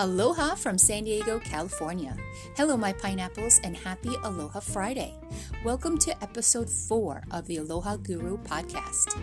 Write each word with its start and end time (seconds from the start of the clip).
Aloha 0.00 0.54
from 0.54 0.78
San 0.78 1.04
Diego, 1.04 1.38
California. 1.38 2.16
Hello, 2.56 2.74
my 2.74 2.90
pineapples, 2.90 3.60
and 3.64 3.76
happy 3.76 4.16
Aloha 4.24 4.58
Friday. 4.58 5.14
Welcome 5.62 5.98
to 5.98 6.22
episode 6.22 6.70
four 6.70 7.22
of 7.30 7.46
the 7.46 7.58
Aloha 7.58 7.96
Guru 7.96 8.38
podcast. 8.38 9.20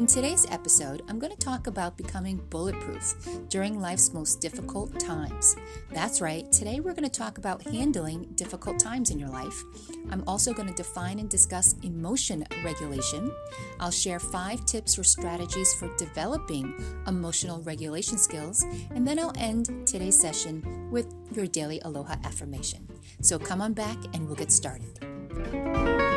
In 0.00 0.06
today's 0.06 0.46
episode, 0.50 1.02
I'm 1.08 1.18
going 1.18 1.30
to 1.30 1.38
talk 1.38 1.66
about 1.66 1.98
becoming 1.98 2.38
bulletproof 2.48 3.16
during 3.50 3.78
life's 3.78 4.14
most 4.14 4.40
difficult 4.40 4.98
times. 4.98 5.56
That's 5.92 6.22
right, 6.22 6.50
today 6.50 6.80
we're 6.80 6.94
going 6.94 7.04
to 7.04 7.10
talk 7.10 7.36
about 7.36 7.62
handling 7.64 8.22
difficult 8.34 8.78
times 8.78 9.10
in 9.10 9.18
your 9.18 9.28
life. 9.28 9.62
I'm 10.08 10.24
also 10.26 10.54
going 10.54 10.68
to 10.68 10.74
define 10.74 11.18
and 11.18 11.28
discuss 11.28 11.74
emotion 11.82 12.46
regulation. 12.64 13.30
I'll 13.78 13.90
share 13.90 14.18
five 14.18 14.64
tips 14.64 14.98
or 14.98 15.04
strategies 15.04 15.74
for 15.74 15.94
developing 15.98 16.74
emotional 17.06 17.60
regulation 17.60 18.16
skills, 18.16 18.64
and 18.94 19.06
then 19.06 19.18
I'll 19.18 19.34
end 19.36 19.86
today's 19.86 20.18
session 20.18 20.88
with 20.90 21.14
your 21.36 21.46
daily 21.46 21.78
Aloha 21.82 22.14
affirmation. 22.24 22.88
So 23.20 23.38
come 23.38 23.60
on 23.60 23.74
back 23.74 23.98
and 24.14 24.26
we'll 24.26 24.36
get 24.36 24.50
started. 24.50 26.09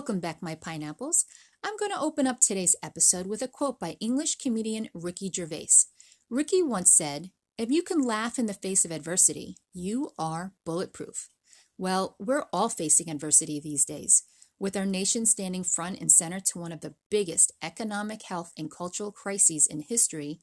Welcome 0.00 0.20
back, 0.20 0.40
my 0.40 0.54
pineapples. 0.54 1.26
I'm 1.62 1.76
going 1.76 1.90
to 1.90 2.00
open 2.00 2.26
up 2.26 2.40
today's 2.40 2.74
episode 2.82 3.26
with 3.26 3.42
a 3.42 3.46
quote 3.46 3.78
by 3.78 3.98
English 4.00 4.36
comedian 4.36 4.88
Ricky 4.94 5.30
Gervais. 5.30 5.84
Ricky 6.30 6.62
once 6.62 6.90
said, 6.90 7.32
If 7.58 7.70
you 7.70 7.82
can 7.82 8.00
laugh 8.00 8.38
in 8.38 8.46
the 8.46 8.54
face 8.54 8.86
of 8.86 8.92
adversity, 8.92 9.58
you 9.74 10.12
are 10.18 10.54
bulletproof. 10.64 11.28
Well, 11.76 12.16
we're 12.18 12.46
all 12.50 12.70
facing 12.70 13.10
adversity 13.10 13.60
these 13.60 13.84
days. 13.84 14.22
With 14.58 14.74
our 14.74 14.86
nation 14.86 15.26
standing 15.26 15.64
front 15.64 16.00
and 16.00 16.10
center 16.10 16.40
to 16.40 16.58
one 16.58 16.72
of 16.72 16.80
the 16.80 16.94
biggest 17.10 17.52
economic, 17.60 18.22
health, 18.22 18.52
and 18.56 18.70
cultural 18.70 19.12
crises 19.12 19.66
in 19.66 19.82
history, 19.82 20.40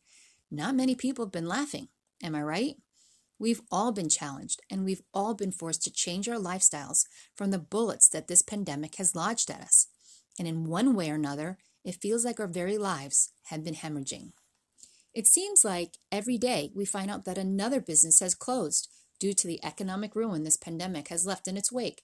not 0.51 0.75
many 0.75 0.93
people 0.93 1.25
have 1.25 1.31
been 1.31 1.47
laughing. 1.47 1.87
Am 2.21 2.35
I 2.35 2.43
right? 2.43 2.75
We've 3.39 3.61
all 3.71 3.91
been 3.91 4.09
challenged 4.09 4.61
and 4.69 4.83
we've 4.83 5.03
all 5.13 5.35
been 5.35 5.51
forced 5.51 5.83
to 5.83 5.91
change 5.91 6.27
our 6.27 6.37
lifestyles 6.37 7.05
from 7.35 7.51
the 7.51 7.59
bullets 7.59 8.09
that 8.09 8.27
this 8.27 8.41
pandemic 8.41 8.95
has 8.95 9.15
lodged 9.15 9.51
at 9.51 9.61
us. 9.61 9.87
And 10.39 10.47
in 10.47 10.65
one 10.65 10.95
way 10.95 11.11
or 11.11 11.15
another, 11.15 11.57
it 11.83 12.01
feels 12.01 12.25
like 12.25 12.39
our 12.39 12.47
very 12.47 12.77
lives 12.77 13.31
have 13.45 13.63
been 13.63 13.75
hemorrhaging. 13.75 14.31
It 15.13 15.27
seems 15.27 15.63
like 15.63 15.97
every 16.11 16.37
day 16.37 16.71
we 16.75 16.85
find 16.85 17.09
out 17.09 17.25
that 17.25 17.37
another 17.37 17.81
business 17.81 18.19
has 18.19 18.35
closed 18.35 18.89
due 19.19 19.33
to 19.33 19.47
the 19.47 19.63
economic 19.63 20.15
ruin 20.15 20.43
this 20.43 20.57
pandemic 20.57 21.07
has 21.07 21.25
left 21.25 21.47
in 21.47 21.57
its 21.57 21.71
wake. 21.71 22.03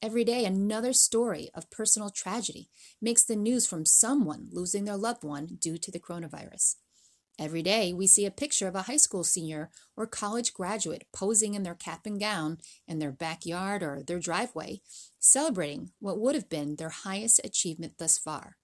Every 0.00 0.24
day, 0.24 0.44
another 0.44 0.92
story 0.92 1.50
of 1.54 1.70
personal 1.70 2.10
tragedy 2.10 2.68
makes 3.00 3.24
the 3.24 3.36
news 3.36 3.66
from 3.66 3.84
someone 3.84 4.48
losing 4.52 4.84
their 4.84 4.96
loved 4.96 5.24
one 5.24 5.58
due 5.60 5.76
to 5.76 5.90
the 5.90 5.98
coronavirus. 5.98 6.76
Every 7.38 7.62
day, 7.62 7.92
we 7.92 8.08
see 8.08 8.26
a 8.26 8.32
picture 8.32 8.66
of 8.66 8.74
a 8.74 8.82
high 8.82 8.96
school 8.96 9.22
senior 9.22 9.70
or 9.96 10.08
college 10.08 10.52
graduate 10.52 11.06
posing 11.12 11.54
in 11.54 11.62
their 11.62 11.76
cap 11.76 12.04
and 12.04 12.18
gown 12.18 12.58
in 12.88 12.98
their 12.98 13.12
backyard 13.12 13.80
or 13.80 14.02
their 14.02 14.18
driveway, 14.18 14.80
celebrating 15.20 15.92
what 16.00 16.18
would 16.18 16.34
have 16.34 16.48
been 16.48 16.74
their 16.76 16.88
highest 16.88 17.40
achievement 17.44 17.94
thus 17.98 18.18
far. 18.18 18.56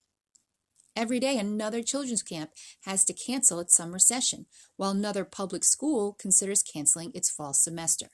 Every 0.97 1.21
day, 1.21 1.39
another 1.39 1.83
children's 1.83 2.23
camp 2.23 2.51
has 2.85 3.05
to 3.05 3.13
cancel 3.13 3.61
its 3.61 3.77
summer 3.77 3.99
session, 4.01 4.47
while 4.77 4.91
another 4.91 5.25
public 5.25 5.63
school 5.65 6.13
considers 6.13 6.63
canceling 6.63 7.13
its 7.15 7.31
fall 7.31 7.53
semester. 7.53 8.07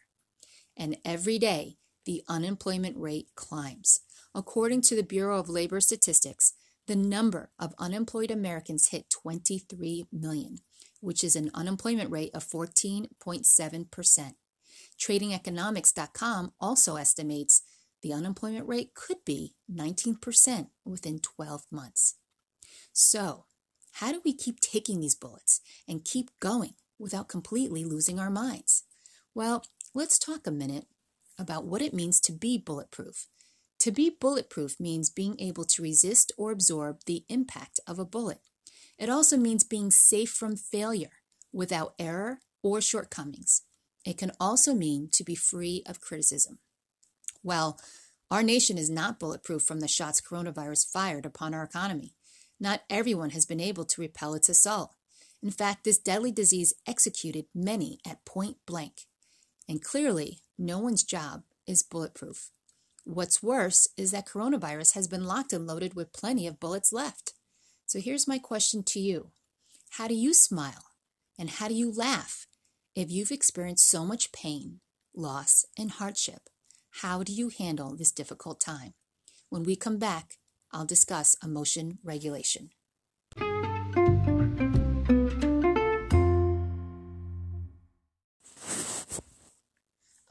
And 0.76 0.98
every 1.04 1.38
day, 1.38 1.76
the 2.04 2.22
unemployment 2.28 2.96
rate 2.98 3.28
climbs. 3.34 4.00
According 4.34 4.82
to 4.82 4.96
the 4.96 5.02
Bureau 5.02 5.38
of 5.38 5.48
Labor 5.48 5.80
Statistics, 5.80 6.54
the 6.90 6.96
number 6.96 7.50
of 7.56 7.72
unemployed 7.78 8.32
Americans 8.32 8.88
hit 8.88 9.08
23 9.10 10.06
million, 10.10 10.58
which 10.98 11.22
is 11.22 11.36
an 11.36 11.48
unemployment 11.54 12.10
rate 12.10 12.32
of 12.34 12.44
14.7%. 12.44 14.34
TradingEconomics.com 14.98 16.52
also 16.60 16.96
estimates 16.96 17.62
the 18.02 18.12
unemployment 18.12 18.66
rate 18.66 18.92
could 18.94 19.18
be 19.24 19.54
19% 19.72 20.66
within 20.84 21.20
12 21.20 21.62
months. 21.70 22.16
So, 22.92 23.44
how 23.92 24.10
do 24.10 24.20
we 24.24 24.34
keep 24.34 24.58
taking 24.58 24.98
these 24.98 25.14
bullets 25.14 25.60
and 25.86 26.04
keep 26.04 26.32
going 26.40 26.74
without 26.98 27.28
completely 27.28 27.84
losing 27.84 28.18
our 28.18 28.30
minds? 28.30 28.82
Well, 29.32 29.62
let's 29.94 30.18
talk 30.18 30.44
a 30.44 30.50
minute 30.50 30.86
about 31.38 31.64
what 31.64 31.82
it 31.82 31.94
means 31.94 32.20
to 32.22 32.32
be 32.32 32.58
bulletproof. 32.58 33.28
To 33.80 33.90
be 33.90 34.10
bulletproof 34.10 34.78
means 34.78 35.08
being 35.08 35.40
able 35.40 35.64
to 35.64 35.82
resist 35.82 36.32
or 36.36 36.52
absorb 36.52 37.00
the 37.06 37.24
impact 37.30 37.80
of 37.86 37.98
a 37.98 38.04
bullet. 38.04 38.40
It 38.98 39.08
also 39.08 39.38
means 39.38 39.64
being 39.64 39.90
safe 39.90 40.30
from 40.30 40.56
failure 40.56 41.22
without 41.50 41.94
error 41.98 42.40
or 42.62 42.82
shortcomings. 42.82 43.62
It 44.04 44.18
can 44.18 44.32
also 44.38 44.74
mean 44.74 45.08
to 45.12 45.24
be 45.24 45.34
free 45.34 45.82
of 45.86 46.00
criticism. 46.00 46.58
Well, 47.42 47.80
our 48.30 48.42
nation 48.42 48.76
is 48.76 48.90
not 48.90 49.18
bulletproof 49.18 49.62
from 49.62 49.80
the 49.80 49.88
shots 49.88 50.20
coronavirus 50.20 50.92
fired 50.92 51.24
upon 51.24 51.54
our 51.54 51.64
economy. 51.64 52.14
Not 52.60 52.82
everyone 52.90 53.30
has 53.30 53.46
been 53.46 53.60
able 53.60 53.86
to 53.86 54.00
repel 54.02 54.34
its 54.34 54.50
assault. 54.50 54.94
In 55.42 55.50
fact, 55.50 55.84
this 55.84 55.96
deadly 55.96 56.32
disease 56.32 56.74
executed 56.86 57.46
many 57.54 57.98
at 58.06 58.26
point 58.26 58.58
blank. 58.66 59.06
And 59.66 59.82
clearly, 59.82 60.40
no 60.58 60.78
one's 60.78 61.02
job 61.02 61.44
is 61.66 61.82
bulletproof. 61.82 62.50
What's 63.04 63.42
worse 63.42 63.88
is 63.96 64.10
that 64.10 64.26
coronavirus 64.26 64.94
has 64.94 65.08
been 65.08 65.24
locked 65.24 65.52
and 65.52 65.66
loaded 65.66 65.94
with 65.94 66.12
plenty 66.12 66.46
of 66.46 66.60
bullets 66.60 66.92
left. 66.92 67.32
So 67.86 67.98
here's 67.98 68.28
my 68.28 68.38
question 68.38 68.82
to 68.84 69.00
you 69.00 69.30
How 69.90 70.06
do 70.06 70.14
you 70.14 70.34
smile 70.34 70.92
and 71.38 71.50
how 71.50 71.68
do 71.68 71.74
you 71.74 71.90
laugh 71.90 72.46
if 72.94 73.10
you've 73.10 73.30
experienced 73.30 73.88
so 73.88 74.04
much 74.04 74.32
pain, 74.32 74.80
loss, 75.14 75.64
and 75.78 75.90
hardship? 75.90 76.50
How 77.02 77.22
do 77.22 77.32
you 77.32 77.48
handle 77.48 77.96
this 77.96 78.12
difficult 78.12 78.60
time? 78.60 78.94
When 79.48 79.62
we 79.62 79.76
come 79.76 79.98
back, 79.98 80.34
I'll 80.70 80.84
discuss 80.84 81.36
emotion 81.42 81.98
regulation. 82.04 82.70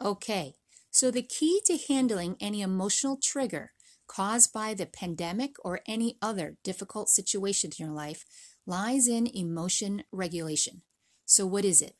Okay, 0.02 0.56
so 0.92 1.12
the 1.12 1.22
key 1.22 1.62
to 1.66 1.78
handling 1.88 2.36
any 2.40 2.62
emotional 2.62 3.18
trigger 3.22 3.72
caused 4.08 4.52
by 4.52 4.74
the 4.74 4.86
pandemic 4.88 5.56
or 5.64 5.82
any 5.88 6.18
other 6.22 6.58
difficult 6.64 7.10
situation 7.10 7.70
in 7.78 7.86
your 7.86 7.96
life 7.96 8.26
lies 8.66 9.08
in 9.08 9.28
emotion 9.28 10.04
regulation. 10.12 10.82
So, 11.26 11.46
what 11.46 11.64
is 11.64 11.82
it? 11.82 11.96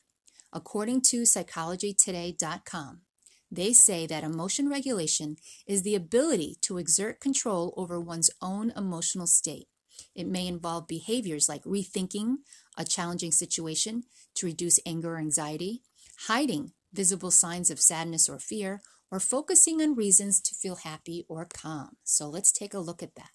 According 0.52 1.02
to 1.02 1.22
psychologytoday.com, 1.22 3.02
they 3.50 3.72
say 3.72 4.06
that 4.06 4.24
emotion 4.24 4.68
regulation 4.68 5.36
is 5.66 5.82
the 5.82 5.94
ability 5.94 6.56
to 6.62 6.78
exert 6.78 7.20
control 7.20 7.72
over 7.76 8.00
one's 8.00 8.30
own 8.42 8.72
emotional 8.76 9.26
state. 9.26 9.68
It 10.14 10.26
may 10.26 10.46
involve 10.46 10.88
behaviors 10.88 11.48
like 11.48 11.62
rethinking 11.64 12.38
a 12.76 12.84
challenging 12.84 13.32
situation 13.32 14.04
to 14.34 14.46
reduce 14.46 14.80
anger 14.84 15.14
or 15.14 15.18
anxiety, 15.18 15.82
hiding 16.26 16.72
visible 16.92 17.30
signs 17.30 17.70
of 17.70 17.80
sadness 17.80 18.28
or 18.28 18.38
fear, 18.38 18.82
or 19.10 19.20
focusing 19.20 19.82
on 19.82 19.94
reasons 19.94 20.40
to 20.40 20.54
feel 20.54 20.76
happy 20.76 21.24
or 21.28 21.44
calm. 21.44 21.96
So 22.04 22.28
let's 22.28 22.52
take 22.52 22.74
a 22.74 22.78
look 22.78 23.02
at 23.02 23.14
that. 23.16 23.30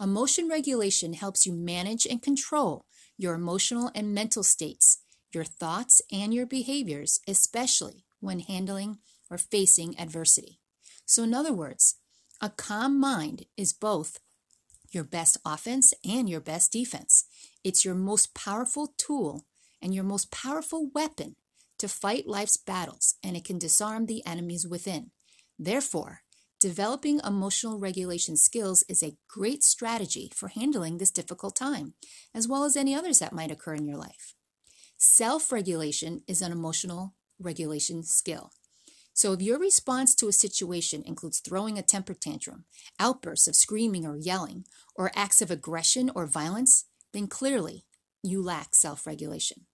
Emotion 0.00 0.48
regulation 0.48 1.14
helps 1.14 1.46
you 1.46 1.52
manage 1.52 2.06
and 2.06 2.22
control 2.22 2.84
your 3.16 3.34
emotional 3.34 3.90
and 3.94 4.14
mental 4.14 4.42
states, 4.42 4.98
your 5.32 5.44
thoughts, 5.44 6.00
and 6.12 6.32
your 6.32 6.46
behaviors, 6.46 7.20
especially 7.26 8.04
when 8.20 8.40
handling 8.40 8.98
or 9.30 9.38
facing 9.38 9.98
adversity. 9.98 10.60
So, 11.04 11.24
in 11.24 11.34
other 11.34 11.52
words, 11.52 11.96
a 12.40 12.50
calm 12.50 13.00
mind 13.00 13.46
is 13.56 13.72
both 13.72 14.20
your 14.90 15.04
best 15.04 15.36
offense 15.44 15.92
and 16.04 16.28
your 16.30 16.40
best 16.40 16.72
defense. 16.72 17.24
It's 17.64 17.84
your 17.84 17.94
most 17.94 18.34
powerful 18.34 18.94
tool 18.96 19.44
and 19.82 19.94
your 19.94 20.04
most 20.04 20.30
powerful 20.30 20.90
weapon 20.94 21.36
to 21.78 21.88
fight 21.88 22.26
life's 22.26 22.56
battles 22.56 23.14
and 23.22 23.36
it 23.36 23.44
can 23.44 23.58
disarm 23.58 24.06
the 24.06 24.24
enemies 24.26 24.66
within. 24.66 25.10
Therefore, 25.58 26.22
developing 26.60 27.20
emotional 27.24 27.78
regulation 27.78 28.36
skills 28.36 28.84
is 28.88 29.02
a 29.02 29.16
great 29.28 29.62
strategy 29.62 30.30
for 30.34 30.48
handling 30.48 30.98
this 30.98 31.10
difficult 31.10 31.56
time, 31.56 31.94
as 32.34 32.48
well 32.48 32.64
as 32.64 32.76
any 32.76 32.94
others 32.94 33.18
that 33.20 33.32
might 33.32 33.50
occur 33.50 33.74
in 33.74 33.86
your 33.86 33.96
life. 33.96 34.34
Self 34.96 35.52
regulation 35.52 36.22
is 36.26 36.42
an 36.42 36.52
emotional 36.52 37.14
regulation 37.38 38.02
skill. 38.02 38.50
So, 39.14 39.32
if 39.32 39.42
your 39.42 39.58
response 39.58 40.14
to 40.16 40.28
a 40.28 40.32
situation 40.32 41.02
includes 41.06 41.40
throwing 41.40 41.78
a 41.78 41.82
temper 41.82 42.14
tantrum, 42.14 42.64
outbursts 43.00 43.48
of 43.48 43.56
screaming 43.56 44.06
or 44.06 44.16
yelling, 44.16 44.64
or 44.94 45.12
acts 45.14 45.40
of 45.42 45.50
aggression 45.50 46.10
or 46.14 46.26
violence, 46.26 46.84
then 47.12 47.26
clearly 47.26 47.84
you 48.22 48.42
lack 48.42 48.74
self 48.74 49.06
regulation. 49.06 49.66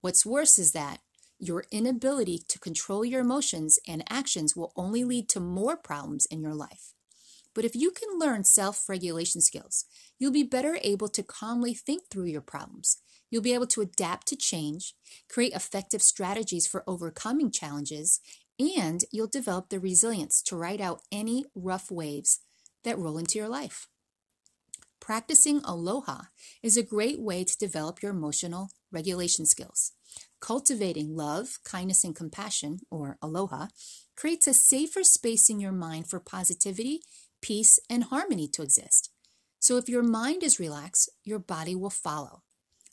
What's 0.00 0.24
worse 0.24 0.58
is 0.58 0.72
that 0.72 1.00
your 1.38 1.64
inability 1.70 2.42
to 2.48 2.58
control 2.58 3.04
your 3.04 3.20
emotions 3.20 3.78
and 3.86 4.04
actions 4.10 4.56
will 4.56 4.72
only 4.76 5.04
lead 5.04 5.28
to 5.30 5.40
more 5.40 5.76
problems 5.76 6.26
in 6.26 6.40
your 6.40 6.54
life. 6.54 6.92
But 7.54 7.64
if 7.64 7.74
you 7.74 7.90
can 7.90 8.18
learn 8.18 8.44
self 8.44 8.88
regulation 8.88 9.40
skills, 9.40 9.84
you'll 10.18 10.32
be 10.32 10.42
better 10.42 10.78
able 10.82 11.08
to 11.08 11.22
calmly 11.22 11.74
think 11.74 12.08
through 12.10 12.26
your 12.26 12.40
problems, 12.40 12.98
You'll 13.30 13.42
be 13.42 13.54
able 13.54 13.66
to 13.68 13.82
adapt 13.82 14.26
to 14.28 14.36
change, 14.36 14.94
create 15.28 15.52
effective 15.52 16.02
strategies 16.02 16.66
for 16.66 16.84
overcoming 16.86 17.50
challenges, 17.50 18.20
and 18.58 19.04
you'll 19.12 19.26
develop 19.26 19.68
the 19.68 19.80
resilience 19.80 20.42
to 20.42 20.56
ride 20.56 20.80
out 20.80 21.02
any 21.12 21.44
rough 21.54 21.90
waves 21.90 22.40
that 22.84 22.98
roll 22.98 23.18
into 23.18 23.38
your 23.38 23.48
life. 23.48 23.88
Practicing 25.08 25.62
aloha 25.64 26.24
is 26.62 26.76
a 26.76 26.82
great 26.82 27.18
way 27.18 27.42
to 27.42 27.56
develop 27.56 28.02
your 28.02 28.10
emotional 28.10 28.68
regulation 28.92 29.46
skills. 29.46 29.92
Cultivating 30.38 31.16
love, 31.16 31.60
kindness, 31.64 32.04
and 32.04 32.14
compassion, 32.14 32.80
or 32.90 33.16
aloha, 33.22 33.68
creates 34.18 34.46
a 34.46 34.52
safer 34.52 35.02
space 35.02 35.48
in 35.48 35.60
your 35.60 35.72
mind 35.72 36.10
for 36.10 36.20
positivity, 36.20 37.00
peace, 37.40 37.80
and 37.88 38.04
harmony 38.04 38.48
to 38.48 38.60
exist. 38.60 39.10
So 39.58 39.78
if 39.78 39.88
your 39.88 40.02
mind 40.02 40.42
is 40.42 40.60
relaxed, 40.60 41.08
your 41.24 41.38
body 41.38 41.74
will 41.74 41.88
follow. 41.88 42.42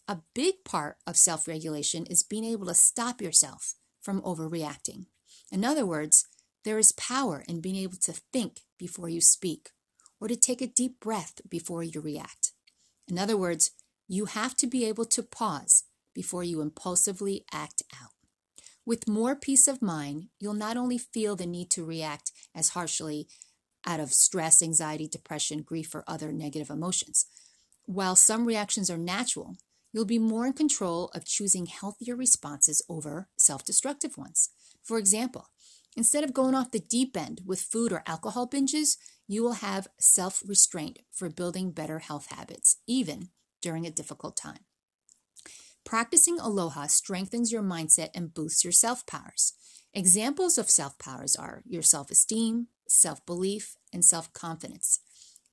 A 0.07 0.19
big 0.33 0.63
part 0.63 0.95
of 1.05 1.17
self 1.17 1.49
regulation 1.49 2.05
is 2.05 2.23
being 2.23 2.45
able 2.45 2.67
to 2.67 2.73
stop 2.75 3.21
yourself 3.21 3.73
from 4.01 4.21
overreacting. 4.21 5.07
In 5.51 5.65
other 5.65 5.85
words, 5.85 6.25
there 6.63 6.79
is 6.79 6.93
power 6.93 7.43
in 7.45 7.59
being 7.59 7.75
able 7.75 7.97
to 8.03 8.13
think 8.31 8.61
before 8.79 9.09
you 9.09 9.19
speak 9.19 9.71
or 10.19 10.27
to 10.27 10.35
take 10.35 10.61
a 10.61 10.67
deep 10.67 10.99
breath 10.99 11.41
before 11.49 11.83
you 11.83 12.01
react. 12.01 12.51
In 13.07 13.19
other 13.19 13.37
words, 13.37 13.71
you 14.07 14.25
have 14.25 14.55
to 14.57 14.67
be 14.67 14.85
able 14.85 15.05
to 15.05 15.23
pause 15.23 15.83
before 16.13 16.43
you 16.43 16.61
impulsively 16.61 17.45
act 17.51 17.83
out. 17.93 18.11
With 18.85 19.07
more 19.07 19.35
peace 19.35 19.67
of 19.67 19.81
mind, 19.81 20.27
you'll 20.39 20.53
not 20.53 20.77
only 20.77 20.97
feel 20.97 21.35
the 21.35 21.47
need 21.47 21.71
to 21.71 21.83
react 21.83 22.31
as 22.53 22.69
harshly 22.69 23.27
out 23.85 23.99
of 23.99 24.13
stress, 24.13 24.61
anxiety, 24.61 25.07
depression, 25.07 25.61
grief, 25.61 25.93
or 25.93 26.03
other 26.07 26.31
negative 26.31 26.69
emotions. 26.69 27.25
While 27.85 28.15
some 28.15 28.45
reactions 28.45 28.89
are 28.89 28.97
natural, 28.97 29.57
you'll 29.91 30.05
be 30.05 30.19
more 30.19 30.45
in 30.45 30.53
control 30.53 31.09
of 31.13 31.25
choosing 31.25 31.65
healthier 31.67 32.15
responses 32.15 32.81
over 32.89 33.27
self 33.37 33.63
destructive 33.63 34.17
ones. 34.17 34.49
For 34.83 34.97
example, 34.97 35.49
instead 35.95 36.23
of 36.23 36.33
going 36.33 36.53
off 36.53 36.71
the 36.71 36.79
deep 36.79 37.15
end 37.15 37.41
with 37.45 37.61
food 37.61 37.91
or 37.91 38.03
alcohol 38.05 38.47
binges, 38.47 38.97
you 39.27 39.43
will 39.43 39.53
have 39.53 39.87
self 39.99 40.43
restraint 40.45 40.99
for 41.11 41.29
building 41.29 41.71
better 41.71 41.99
health 41.99 42.27
habits, 42.29 42.77
even 42.87 43.29
during 43.61 43.85
a 43.85 43.91
difficult 43.91 44.35
time. 44.35 44.65
Practicing 45.83 46.39
aloha 46.39 46.87
strengthens 46.87 47.51
your 47.51 47.63
mindset 47.63 48.09
and 48.13 48.33
boosts 48.33 48.63
your 48.63 48.73
self 48.73 49.05
powers. 49.05 49.53
Examples 49.93 50.57
of 50.57 50.69
self 50.69 50.97
powers 50.99 51.35
are 51.35 51.61
your 51.65 51.81
self 51.81 52.11
esteem, 52.11 52.67
self 52.87 53.25
belief, 53.25 53.77
and 53.93 54.03
self 54.03 54.33
confidence. 54.33 54.99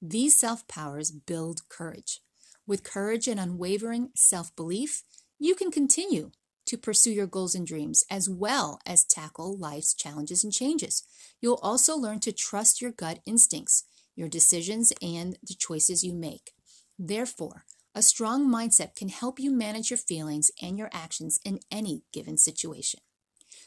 These 0.01 0.39
self 0.39 0.67
powers 0.69 1.11
build 1.11 1.69
courage. 1.69 2.21
With 2.67 2.83
courage 2.83 3.29
and 3.29 3.39
unwavering 3.39 4.11
self 4.15 4.55
belief, 4.57 5.03
you 5.39 5.55
can 5.55 5.71
continue 5.71 6.31
to 6.67 6.79
pursue 6.79 7.12
your 7.12 7.26
goals 7.26 7.55
and 7.55 7.67
dreams 7.67 8.05
as 8.11 8.29
well 8.29 8.81
as 8.87 9.05
tackle 9.05 9.56
life's 9.56 9.94
challenges 9.94 10.44
and 10.44 10.53
changes. 10.53 11.03
You'll 11.41 11.61
also 11.62 11.97
learn 11.97 12.20
to 12.20 12.32
trust 12.32 12.81
your 12.81 12.93
gut 12.93 13.20
instincts, 13.26 13.85
your 14.14 14.29
decisions, 14.29 14.93
and 15.03 15.38
the 15.43 15.55
choices 15.55 16.05
you 16.05 16.14
make. 16.14 16.53
Therefore, 16.99 17.64
a 17.94 18.03
strong 18.03 18.49
mindset 18.49 18.94
can 18.94 19.09
help 19.09 19.38
you 19.38 19.50
manage 19.50 19.91
your 19.91 19.99
feelings 19.99 20.50
and 20.62 20.79
your 20.79 20.91
actions 20.93 21.38
in 21.44 21.61
any 21.70 22.05
given 22.12 22.38
situation. 22.38 23.00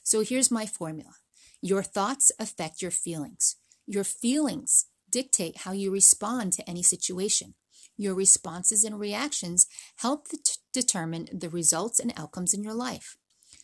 So 0.03 0.21
here's 0.21 0.51
my 0.51 0.65
formula 0.65 1.15
your 1.62 1.83
thoughts 1.83 2.31
affect 2.39 2.81
your 2.81 2.92
feelings. 2.92 3.56
Your 3.88 4.03
feelings 4.03 4.86
dictate 5.09 5.59
how 5.59 5.71
you 5.71 5.92
respond 5.92 6.53
to 6.53 6.69
any 6.69 6.83
situation. 6.83 7.56
Your 7.97 8.13
responses 8.13 8.83
and 8.83 9.00
reactions 9.00 9.68
help 9.97 10.27
t- 10.27 10.38
determine 10.75 11.27
the 11.33 11.50
results 11.50 12.00
and 12.00 12.13
outcomes 12.16 12.54
in 12.54 12.63
your 12.63 12.74
life. 12.74 13.18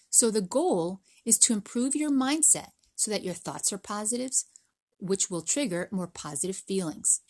So 0.09 0.31
the 0.31 0.41
goal 0.41 1.01
is 1.25 1.37
to 1.39 1.53
improve 1.53 1.95
your 1.95 2.11
mindset 2.11 2.69
so 2.95 3.11
that 3.11 3.23
your 3.23 3.35
thoughts 3.35 3.71
are 3.71 3.77
positives, 3.77 4.45
which 4.99 5.29
will 5.29 5.41
trigger 5.41 5.87
more 5.91 6.07
positive 6.07 6.55
feelings. 6.55 7.21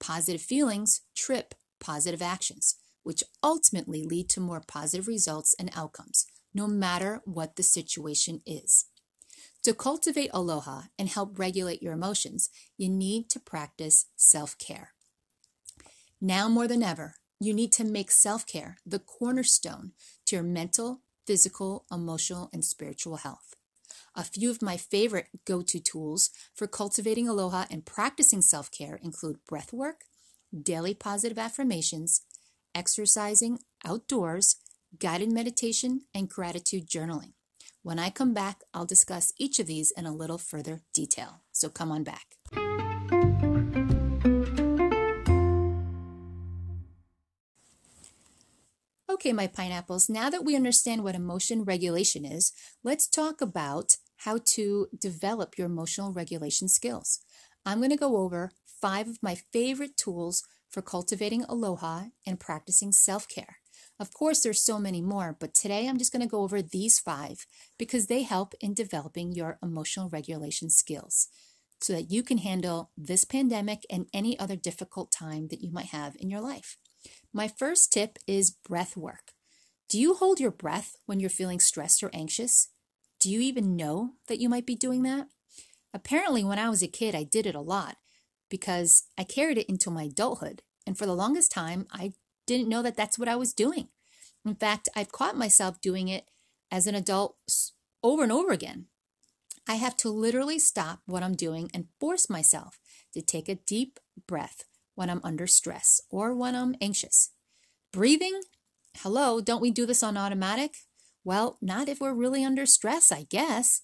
Positive 0.00 0.40
feelings 0.40 1.02
trip 1.14 1.54
positive 1.80 2.22
actions, 2.22 2.76
which 3.02 3.24
ultimately 3.42 4.02
lead 4.02 4.28
to 4.30 4.40
more 4.40 4.62
positive 4.66 5.08
results 5.08 5.54
and 5.58 5.70
outcomes, 5.74 6.26
no 6.54 6.66
matter 6.66 7.20
what 7.24 7.56
the 7.56 7.62
situation 7.62 8.40
is. 8.46 8.86
To 9.64 9.74
cultivate 9.74 10.30
aloha 10.32 10.82
and 10.98 11.08
help 11.08 11.38
regulate 11.38 11.82
your 11.82 11.92
emotions, 11.92 12.50
you 12.76 12.88
need 12.88 13.28
to 13.30 13.40
practice 13.40 14.06
self 14.16 14.56
care. 14.58 14.92
Now 16.20 16.48
more 16.48 16.68
than 16.68 16.82
ever, 16.82 17.14
you 17.40 17.54
need 17.54 17.72
to 17.72 17.84
make 17.84 18.10
self 18.10 18.46
care 18.46 18.78
the 18.84 18.98
cornerstone 18.98 19.92
to 20.26 20.36
your 20.36 20.42
mental, 20.42 21.00
physical, 21.26 21.84
emotional, 21.90 22.50
and 22.52 22.64
spiritual 22.64 23.16
health. 23.16 23.54
A 24.14 24.24
few 24.24 24.50
of 24.50 24.62
my 24.62 24.76
favorite 24.76 25.28
go 25.44 25.62
to 25.62 25.78
tools 25.78 26.30
for 26.54 26.66
cultivating 26.66 27.28
aloha 27.28 27.66
and 27.70 27.86
practicing 27.86 28.42
self 28.42 28.70
care 28.70 28.98
include 29.02 29.44
breath 29.46 29.72
work, 29.72 30.02
daily 30.60 30.94
positive 30.94 31.38
affirmations, 31.38 32.22
exercising 32.74 33.60
outdoors, 33.84 34.56
guided 34.98 35.30
meditation, 35.30 36.02
and 36.14 36.28
gratitude 36.28 36.88
journaling. 36.88 37.32
When 37.82 37.98
I 37.98 38.10
come 38.10 38.34
back, 38.34 38.62
I'll 38.74 38.86
discuss 38.86 39.32
each 39.38 39.58
of 39.58 39.66
these 39.66 39.92
in 39.92 40.04
a 40.06 40.14
little 40.14 40.38
further 40.38 40.80
detail. 40.92 41.42
So 41.52 41.68
come 41.68 41.92
on 41.92 42.02
back. 42.02 42.26
Okay, 49.18 49.32
my 49.32 49.48
pineapples, 49.48 50.08
now 50.08 50.30
that 50.30 50.44
we 50.44 50.54
understand 50.54 51.02
what 51.02 51.16
emotion 51.16 51.64
regulation 51.64 52.24
is, 52.24 52.52
let's 52.84 53.08
talk 53.08 53.40
about 53.40 53.96
how 54.18 54.38
to 54.54 54.86
develop 54.96 55.58
your 55.58 55.66
emotional 55.66 56.12
regulation 56.12 56.68
skills. 56.68 57.18
I'm 57.66 57.78
going 57.78 57.90
to 57.90 57.96
go 57.96 58.18
over 58.18 58.52
five 58.80 59.08
of 59.08 59.18
my 59.20 59.36
favorite 59.52 59.96
tools 59.96 60.44
for 60.70 60.82
cultivating 60.82 61.42
aloha 61.48 62.02
and 62.24 62.38
practicing 62.38 62.92
self 62.92 63.26
care. 63.26 63.56
Of 63.98 64.14
course, 64.14 64.40
there's 64.40 64.62
so 64.62 64.78
many 64.78 65.02
more, 65.02 65.36
but 65.40 65.52
today 65.52 65.88
I'm 65.88 65.98
just 65.98 66.12
going 66.12 66.22
to 66.22 66.28
go 66.30 66.42
over 66.42 66.62
these 66.62 67.00
five 67.00 67.44
because 67.76 68.06
they 68.06 68.22
help 68.22 68.54
in 68.60 68.72
developing 68.72 69.32
your 69.32 69.58
emotional 69.60 70.08
regulation 70.08 70.70
skills 70.70 71.26
so 71.80 71.92
that 71.92 72.12
you 72.12 72.22
can 72.22 72.38
handle 72.38 72.92
this 72.96 73.24
pandemic 73.24 73.82
and 73.90 74.06
any 74.14 74.38
other 74.38 74.54
difficult 74.54 75.10
time 75.10 75.48
that 75.48 75.60
you 75.60 75.72
might 75.72 75.86
have 75.86 76.14
in 76.20 76.30
your 76.30 76.40
life. 76.40 76.76
My 77.32 77.48
first 77.48 77.92
tip 77.92 78.18
is 78.26 78.50
breath 78.50 78.96
work. 78.96 79.32
Do 79.88 79.98
you 79.98 80.14
hold 80.14 80.40
your 80.40 80.50
breath 80.50 80.96
when 81.06 81.20
you're 81.20 81.30
feeling 81.30 81.60
stressed 81.60 82.02
or 82.02 82.10
anxious? 82.12 82.68
Do 83.20 83.30
you 83.30 83.40
even 83.40 83.76
know 83.76 84.12
that 84.28 84.40
you 84.40 84.48
might 84.48 84.66
be 84.66 84.74
doing 84.74 85.02
that? 85.02 85.28
Apparently, 85.92 86.44
when 86.44 86.58
I 86.58 86.68
was 86.68 86.82
a 86.82 86.88
kid, 86.88 87.14
I 87.14 87.24
did 87.24 87.46
it 87.46 87.54
a 87.54 87.60
lot 87.60 87.96
because 88.50 89.04
I 89.16 89.24
carried 89.24 89.58
it 89.58 89.68
into 89.68 89.90
my 89.90 90.04
adulthood. 90.04 90.62
And 90.86 90.96
for 90.96 91.06
the 91.06 91.14
longest 91.14 91.50
time, 91.50 91.86
I 91.90 92.12
didn't 92.46 92.68
know 92.68 92.82
that 92.82 92.96
that's 92.96 93.18
what 93.18 93.28
I 93.28 93.36
was 93.36 93.52
doing. 93.52 93.88
In 94.44 94.54
fact, 94.54 94.88
I've 94.96 95.12
caught 95.12 95.36
myself 95.36 95.80
doing 95.80 96.08
it 96.08 96.30
as 96.70 96.86
an 96.86 96.94
adult 96.94 97.36
over 98.02 98.22
and 98.22 98.32
over 98.32 98.52
again. 98.52 98.86
I 99.66 99.74
have 99.74 99.96
to 99.98 100.08
literally 100.08 100.58
stop 100.58 101.00
what 101.04 101.22
I'm 101.22 101.34
doing 101.34 101.70
and 101.74 101.88
force 102.00 102.30
myself 102.30 102.78
to 103.12 103.20
take 103.20 103.48
a 103.48 103.56
deep 103.56 104.00
breath 104.26 104.64
when 104.98 105.08
I'm 105.08 105.20
under 105.22 105.46
stress 105.46 106.00
or 106.10 106.34
when 106.34 106.56
I'm 106.56 106.74
anxious. 106.80 107.30
Breathing, 107.92 108.40
hello, 108.96 109.40
don't 109.40 109.62
we 109.62 109.70
do 109.70 109.86
this 109.86 110.02
on 110.02 110.16
automatic? 110.16 110.74
Well, 111.22 111.56
not 111.62 111.88
if 111.88 112.00
we're 112.00 112.12
really 112.12 112.44
under 112.44 112.66
stress, 112.66 113.12
I 113.12 113.22
guess. 113.30 113.82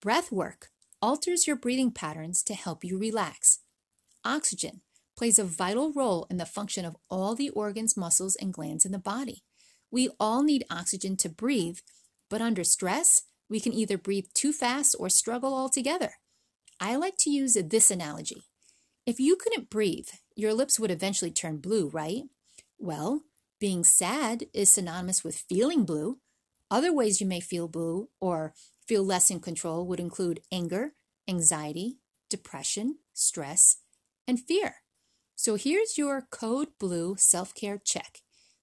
Breath 0.00 0.30
work 0.30 0.68
alters 1.02 1.48
your 1.48 1.56
breathing 1.56 1.90
patterns 1.90 2.44
to 2.44 2.54
help 2.54 2.84
you 2.84 2.96
relax. 2.96 3.58
Oxygen 4.24 4.82
plays 5.16 5.36
a 5.36 5.44
vital 5.44 5.92
role 5.92 6.28
in 6.30 6.36
the 6.36 6.46
function 6.46 6.84
of 6.84 6.96
all 7.10 7.34
the 7.34 7.50
organs, 7.50 7.96
muscles, 7.96 8.36
and 8.36 8.52
glands 8.52 8.84
in 8.84 8.92
the 8.92 8.98
body. 8.98 9.42
We 9.90 10.10
all 10.20 10.44
need 10.44 10.64
oxygen 10.70 11.16
to 11.18 11.28
breathe, 11.28 11.78
but 12.30 12.40
under 12.40 12.62
stress, 12.62 13.22
we 13.50 13.58
can 13.58 13.72
either 13.72 13.98
breathe 13.98 14.26
too 14.32 14.52
fast 14.52 14.94
or 14.96 15.08
struggle 15.08 15.54
altogether. 15.54 16.12
I 16.78 16.94
like 16.94 17.16
to 17.18 17.30
use 17.30 17.54
this 17.54 17.90
analogy. 17.90 18.44
If 19.04 19.18
you 19.18 19.34
couldn't 19.34 19.68
breathe, 19.70 20.08
your 20.36 20.54
lips 20.54 20.78
would 20.78 20.92
eventually 20.92 21.32
turn 21.32 21.56
blue, 21.58 21.88
right? 21.88 22.22
Well, 22.78 23.22
being 23.58 23.82
sad 23.82 24.46
is 24.54 24.70
synonymous 24.70 25.24
with 25.24 25.44
feeling 25.48 25.84
blue. 25.84 26.18
Other 26.70 26.92
ways 26.92 27.20
you 27.20 27.26
may 27.26 27.40
feel 27.40 27.66
blue 27.66 28.10
or 28.20 28.54
feel 28.86 29.02
less 29.02 29.28
in 29.28 29.40
control 29.40 29.86
would 29.86 29.98
include 29.98 30.40
anger, 30.52 30.92
anxiety, 31.28 31.98
depression, 32.30 32.98
stress, 33.12 33.78
and 34.28 34.38
fear. 34.40 34.76
So 35.34 35.56
here's 35.56 35.98
your 35.98 36.28
code 36.30 36.68
blue 36.78 37.16
self 37.18 37.54
care 37.54 37.78
check. 37.84 38.20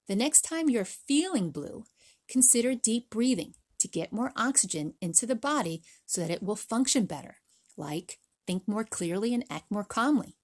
The 0.08 0.16
next 0.16 0.40
time 0.40 0.70
you're 0.70 0.86
feeling 0.86 1.50
blue, 1.50 1.84
consider 2.28 2.74
deep 2.74 3.10
breathing 3.10 3.54
to 3.78 3.88
get 3.88 4.12
more 4.12 4.32
oxygen 4.36 4.94
into 5.02 5.26
the 5.26 5.34
body 5.34 5.82
so 6.06 6.22
that 6.22 6.30
it 6.30 6.42
will 6.42 6.56
function 6.56 7.04
better, 7.04 7.36
like 7.76 8.18
think 8.50 8.66
more 8.66 8.82
clearly 8.82 9.32
and 9.32 9.44
act 9.48 9.70
more 9.70 9.84
calmly. 9.84 10.34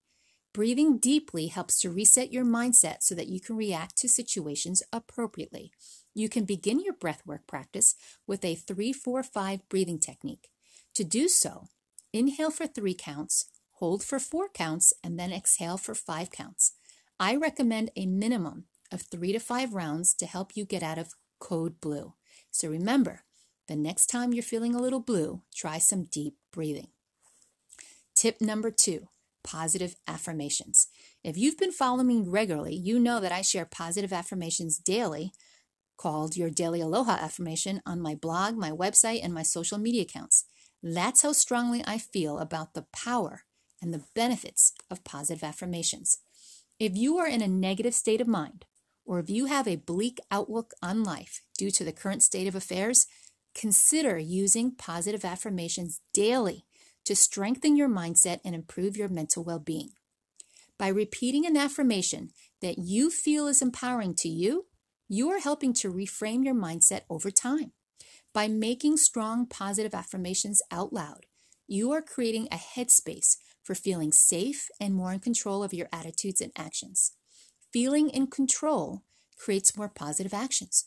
Breathing 0.55 0.99
deeply 0.99 1.49
helps 1.49 1.81
to 1.81 1.91
reset 1.91 2.33
your 2.33 2.45
mindset 2.45 2.99
so 3.01 3.17
that 3.17 3.27
you 3.27 3.41
can 3.41 3.57
react 3.57 3.97
to 3.97 4.09
situations 4.09 4.81
appropriately. 4.93 5.73
You 6.15 6.29
can 6.29 6.45
begin 6.45 6.81
your 6.81 6.95
breathwork 6.95 7.49
practice 7.49 7.97
with 8.25 8.45
a 8.45 8.55
3 8.55 8.93
4 8.93 9.25
5 9.25 9.69
breathing 9.69 9.99
technique. 9.99 10.51
To 10.95 11.03
do 11.03 11.27
so, 11.27 11.65
inhale 12.13 12.53
for 12.53 12.69
three 12.69 12.95
counts, 12.95 13.47
hold 13.73 14.05
for 14.05 14.21
four 14.21 14.49
counts, 14.49 14.95
and 15.03 15.19
then 15.19 15.33
exhale 15.33 15.77
for 15.77 15.97
five 15.97 16.31
counts. 16.31 16.75
I 17.19 17.35
recommend 17.35 17.91
a 17.97 18.07
minimum 18.07 18.67
of 18.93 19.03
three 19.03 19.33
to 19.33 19.41
five 19.41 19.75
rounds 19.75 20.15
to 20.15 20.27
help 20.27 20.57
you 20.57 20.65
get 20.65 20.85
out 20.85 20.99
of 20.99 21.15
code 21.41 21.81
blue. 21.81 22.15
So 22.53 22.69
remember, 22.69 23.25
the 23.67 23.75
next 23.75 24.07
time 24.07 24.33
you're 24.33 24.45
feeling 24.45 24.77
a 24.77 24.81
little 24.81 25.01
blue, 25.01 25.43
try 25.53 25.79
some 25.79 26.05
deep 26.05 26.37
breathing. 26.53 26.93
Tip 28.17 28.41
number 28.41 28.71
two 28.71 29.09
positive 29.45 29.95
affirmations. 30.09 30.89
If 31.23 31.37
you've 31.37 31.59
been 31.59 31.71
following 31.71 32.07
me 32.07 32.23
regularly, 32.25 32.75
you 32.75 32.99
know 32.99 33.21
that 33.21 33.31
I 33.31 33.43
share 33.43 33.67
positive 33.67 34.11
affirmations 34.11 34.79
daily 34.79 35.33
called 35.99 36.35
Your 36.35 36.49
Daily 36.49 36.81
Aloha 36.81 37.13
Affirmation 37.13 37.83
on 37.85 38.01
my 38.01 38.15
blog, 38.15 38.57
my 38.57 38.71
website, 38.71 39.21
and 39.23 39.35
my 39.35 39.43
social 39.43 39.77
media 39.77 40.03
accounts. 40.03 40.45
That's 40.83 41.23
how 41.23 41.33
strongly 41.33 41.85
I 41.87 41.99
feel 41.99 42.39
about 42.39 42.73
the 42.73 42.87
power 42.91 43.43
and 43.83 43.93
the 43.93 44.05
benefits 44.15 44.73
of 44.91 45.05
positive 45.05 45.45
affirmations. 45.45 46.19
If 46.81 46.97
you 46.97 47.19
are 47.19 47.29
in 47.29 47.43
a 47.43 47.49
negative 47.49 47.95
state 47.95 48.23
of 48.23 48.27
mind, 48.27 48.65
or 49.05 49.19
if 49.19 49.29
you 49.29 49.45
have 49.45 49.69
a 49.69 49.77
bleak 49.77 50.19
outlook 50.31 50.73
on 50.83 51.05
life 51.05 51.43
due 51.59 51.71
to 51.71 51.85
the 51.85 51.93
current 51.93 52.23
state 52.23 52.49
of 52.49 52.55
affairs, 52.55 53.07
consider 53.55 54.17
using 54.17 54.75
positive 54.75 55.25
affirmations 55.25 56.01
daily 56.15 56.65
to 57.07 57.17
strengthen 57.17 57.77
your 57.77 57.89
mindset 57.89 58.41
and 58.45 58.55
improve 58.55 58.97
your 58.97 59.09
mental 59.09 59.43
well 59.43 59.59
being. 59.59 59.91
By 60.79 60.89
repeating 60.89 61.47
an 61.47 61.57
affirmation 61.57 62.31
that 62.61 62.79
you 62.79 63.11
feel 63.11 63.47
is 63.47 63.63
empowering 63.63 64.15
to 64.17 64.29
you, 64.29 64.67
you 65.09 65.31
are 65.31 65.39
helping 65.39 65.73
to 65.75 65.93
reframe 65.93 66.45
your 66.45 66.55
mindset 66.55 67.03
over 67.09 67.31
time. 67.31 67.73
By 68.35 68.49
making 68.49 68.99
strong 68.99 69.47
positive 69.47 69.95
affirmations 69.95 70.61
out 70.71 70.93
loud, 70.93 71.27
you 71.67 71.93
are 71.93 72.03
creating 72.03 72.49
a 72.51 72.57
headspace 72.57 73.37
for 73.63 73.75
feeling 73.75 74.13
safe 74.13 74.69
and 74.81 74.95
more 74.95 75.13
in 75.13 75.21
control 75.21 75.65
of 75.65 75.73
your 75.73 75.89
attitudes 75.93 76.41
and 76.41 76.53
actions. 76.57 77.13
Feeling 77.73 78.11
in 78.11 78.27
control 78.27 79.03
creates 79.39 79.77
more 79.77 79.89
positive 79.89 80.35
actions. 80.35 80.87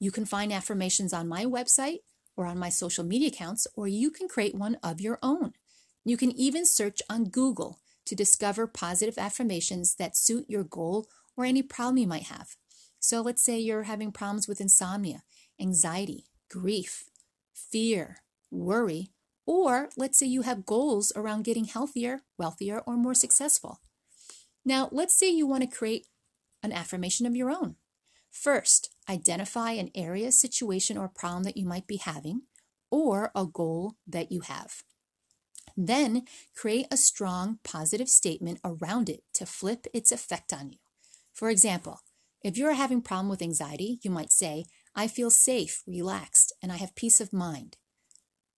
You 0.00 0.10
can 0.10 0.24
find 0.24 0.52
affirmations 0.52 1.12
on 1.12 1.28
my 1.28 1.44
website 1.44 1.98
or 2.38 2.46
on 2.46 2.56
my 2.56 2.68
social 2.68 3.04
media 3.04 3.28
accounts, 3.28 3.66
or 3.74 3.88
you 3.88 4.10
can 4.10 4.28
create 4.28 4.54
one 4.54 4.76
of 4.82 5.00
your 5.00 5.18
own. 5.22 5.52
You 6.04 6.16
can 6.16 6.30
even 6.32 6.64
search 6.64 7.02
on 7.10 7.24
Google 7.24 7.80
to 8.06 8.14
discover 8.14 8.68
positive 8.68 9.18
affirmations 9.18 9.96
that 9.96 10.16
suit 10.16 10.46
your 10.48 10.62
goal 10.62 11.08
or 11.36 11.44
any 11.44 11.62
problem 11.62 11.98
you 11.98 12.06
might 12.06 12.22
have. 12.24 12.54
So 13.00 13.20
let's 13.20 13.44
say 13.44 13.58
you're 13.58 13.82
having 13.82 14.12
problems 14.12 14.46
with 14.46 14.60
insomnia, 14.60 15.24
anxiety, 15.60 16.26
grief, 16.48 17.04
fear, 17.52 18.18
worry, 18.50 19.10
or 19.44 19.88
let's 19.96 20.16
say 20.18 20.26
you 20.26 20.42
have 20.42 20.64
goals 20.64 21.12
around 21.16 21.42
getting 21.42 21.64
healthier, 21.64 22.22
wealthier, 22.38 22.82
or 22.86 22.96
more 22.96 23.14
successful. 23.14 23.80
Now, 24.64 24.88
let's 24.92 25.18
say 25.18 25.28
you 25.28 25.46
want 25.46 25.68
to 25.68 25.76
create 25.76 26.06
an 26.62 26.72
affirmation 26.72 27.26
of 27.26 27.34
your 27.34 27.50
own. 27.50 27.76
First, 28.30 28.94
identify 29.08 29.72
an 29.72 29.90
area, 29.94 30.32
situation, 30.32 30.96
or 30.96 31.08
problem 31.08 31.44
that 31.44 31.56
you 31.56 31.66
might 31.66 31.86
be 31.86 31.96
having, 31.96 32.42
or 32.90 33.30
a 33.34 33.46
goal 33.46 33.94
that 34.06 34.30
you 34.32 34.40
have. 34.40 34.82
Then, 35.76 36.24
create 36.56 36.86
a 36.90 36.96
strong 36.96 37.58
positive 37.62 38.08
statement 38.08 38.60
around 38.64 39.08
it 39.08 39.22
to 39.34 39.46
flip 39.46 39.86
its 39.94 40.10
effect 40.10 40.52
on 40.52 40.70
you. 40.70 40.78
For 41.32 41.50
example, 41.50 42.00
if 42.42 42.56
you're 42.56 42.74
having 42.74 43.02
problem 43.02 43.28
with 43.28 43.42
anxiety, 43.42 43.98
you 44.02 44.10
might 44.10 44.32
say, 44.32 44.64
I 44.94 45.06
feel 45.06 45.30
safe, 45.30 45.82
relaxed, 45.86 46.52
and 46.62 46.72
I 46.72 46.76
have 46.76 46.96
peace 46.96 47.20
of 47.20 47.32
mind. 47.32 47.76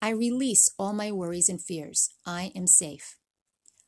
I 0.00 0.10
release 0.10 0.70
all 0.78 0.94
my 0.94 1.12
worries 1.12 1.50
and 1.50 1.62
fears. 1.62 2.10
I 2.24 2.52
am 2.54 2.66
safe. 2.66 3.16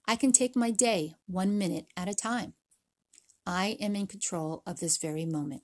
I 0.07 0.17
can 0.17 0.33
take 0.33 0.57
my 0.57 0.71
day 0.71 1.15
one 1.27 1.57
minute 1.57 1.87
at 1.97 2.09
a 2.09 2.15
time. 2.15 2.55
I 3.47 3.79
am 3.81 3.97
in 3.97 4.07
control 4.07 4.63
of 4.67 4.81
this 4.81 4.99
very 4.99 5.25
moment. 5.25 5.63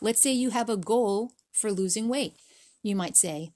Let's 0.00 0.20
say 0.20 0.32
you 0.32 0.50
have 0.50 0.68
a 0.68 0.76
goal 0.76 1.32
for 1.52 1.72
losing 1.72 2.08
weight. 2.08 2.34
You 2.82 2.96
might 2.96 3.16
say, 3.16 3.52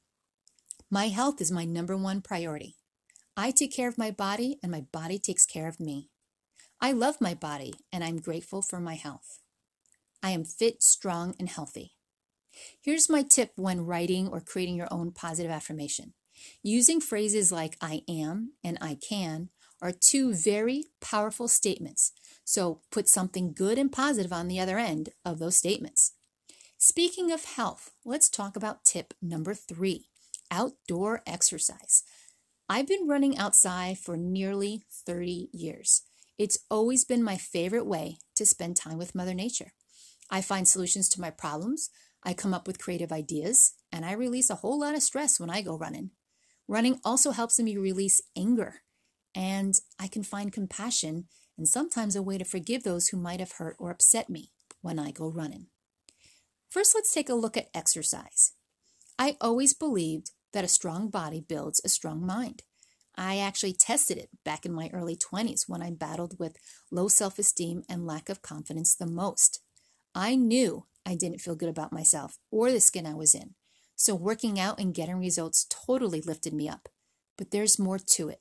My 0.90 1.09
health 1.09 1.40
is 1.40 1.52
my 1.52 1.64
number 1.64 1.97
one 1.97 2.21
priority. 2.21 2.76
I 3.37 3.50
take 3.50 3.73
care 3.73 3.88
of 3.88 3.99
my 3.99 4.11
body, 4.11 4.59
and 4.62 4.71
my 4.71 4.83
body 4.92 5.19
takes 5.19 5.47
care 5.47 5.69
of 5.69 5.81
me. 5.81 6.11
I 6.81 6.92
love 6.92 7.21
my 7.21 7.35
body, 7.35 7.75
and 7.92 8.02
I'm 8.02 8.21
grateful 8.21 8.61
for 8.61 8.81
my 8.81 8.95
health. 8.95 9.38
I 10.23 10.31
am 10.31 10.45
fit, 10.45 10.83
strong, 10.83 11.35
and 11.38 11.49
healthy. 11.49 11.95
Here's 12.81 13.09
my 13.09 13.23
tip 13.23 13.52
when 13.57 13.87
writing 13.87 14.28
or 14.28 14.40
creating 14.40 14.76
your 14.76 14.88
own 14.90 15.12
positive 15.12 15.50
affirmation. 15.50 16.14
Using 16.62 17.00
phrases 17.00 17.52
like 17.52 17.76
I 17.81 18.02
am 18.09 18.52
and 18.64 18.78
I 18.81 18.97
can 18.97 19.50
are 19.83 19.93
two 19.93 20.33
very 20.33 20.85
powerful 21.01 21.49
statements. 21.49 22.12
So 22.45 22.81
put 22.91 23.09
something 23.09 23.53
good 23.53 23.79
and 23.79 23.93
positive 23.93 24.33
on 24.33 24.49
the 24.49 24.61
other 24.61 24.79
end 24.79 25.11
of 25.25 25.39
those 25.39 25.57
statements. 25.57 26.12
Speaking 26.79 27.31
of 27.31 27.45
health, 27.45 27.91
let's 28.05 28.29
talk 28.29 28.57
about 28.57 28.85
tip 28.85 29.12
number 29.21 29.55
three 29.55 30.07
outdoor 30.51 31.23
exercise. 31.27 32.05
I've 32.69 32.87
been 32.87 33.09
running 33.09 33.37
outside 33.37 33.99
for 33.99 34.17
nearly 34.17 34.85
30 34.91 35.49
years. 35.53 36.03
It's 36.39 36.59
always 36.71 37.05
been 37.05 37.23
my 37.23 37.37
favorite 37.37 37.87
way 37.87 38.19
to 38.37 38.47
spend 38.47 38.77
time 38.77 38.99
with 38.99 39.15
Mother 39.15 39.35
Nature. 39.35 39.73
I 40.31 40.41
find 40.41 40.67
solutions 40.67 41.09
to 41.11 41.21
my 41.21 41.31
problems, 41.31 41.91
I 42.25 42.35
come 42.35 42.55
up 42.55 42.67
with 42.67 42.79
creative 42.79 43.12
ideas, 43.12 43.75
and 43.91 44.05
I 44.05 44.12
release 44.12 44.49
a 44.49 44.57
whole 44.57 44.81
lot 44.81 44.95
of 44.95 45.03
stress 45.03 45.41
when 45.41 45.51
I 45.51 45.61
go 45.61 45.77
running. 45.77 46.11
Running 46.69 47.01
also 47.05 47.33
helps 47.33 47.59
me 47.59 47.77
release 47.77 48.23
anger, 48.37 48.83
and 49.35 49.75
I 49.99 50.09
can 50.09 50.23
find 50.23 50.53
compassion 50.53 51.27
and 51.57 51.69
sometimes 51.69 52.17
a 52.17 52.23
way 52.23 52.39
to 52.39 52.45
forgive 52.45 52.83
those 52.83 53.09
who 53.09 53.17
might 53.17 53.41
have 53.41 53.53
hurt 53.53 53.77
or 53.79 53.91
upset 53.91 54.31
me 54.31 54.51
when 54.81 54.99
I 54.99 55.11
go 55.11 55.29
running. 55.29 55.67
First, 56.71 56.95
let's 56.95 57.12
take 57.12 57.29
a 57.29 57.35
look 57.35 57.57
at 57.57 57.69
exercise. 57.75 58.53
I 59.19 59.37
always 59.41 59.75
believed 59.75 60.31
that 60.53 60.65
a 60.65 60.69
strong 60.69 61.09
body 61.09 61.41
builds 61.41 61.81
a 61.85 61.89
strong 61.89 62.25
mind. 62.25 62.62
I 63.17 63.39
actually 63.39 63.75
tested 63.75 64.17
it 64.17 64.31
back 64.45 64.65
in 64.65 64.73
my 64.73 64.91
early 64.93 65.17
20s 65.17 65.69
when 65.69 65.83
I 65.83 65.91
battled 65.91 66.39
with 66.39 66.57
low 66.91 67.09
self 67.09 67.39
esteem 67.39 67.83
and 67.89 68.07
lack 68.07 68.29
of 68.29 68.43
confidence 68.43 68.95
the 68.95 69.07
most. 69.07 69.61
I 70.15 70.35
knew 70.35 70.87
I 71.05 71.15
didn't 71.15 71.41
feel 71.41 71.57
good 71.57 71.69
about 71.69 71.93
myself 71.93 72.39
or 72.51 72.71
the 72.71 72.81
skin 72.81 73.07
I 73.07 73.15
was 73.15 73.35
in. 73.35 73.55
So 73.97 74.15
working 74.15 74.59
out 74.59 74.81
and 74.81 74.95
getting 74.95 75.19
results 75.19 75.67
totally 75.69 76.21
lifted 76.21 76.53
me 76.53 76.69
up. 76.69 76.89
But 77.39 77.51
there's 77.51 77.79
more 77.79 77.99
to 77.99 78.29
it. 78.29 78.41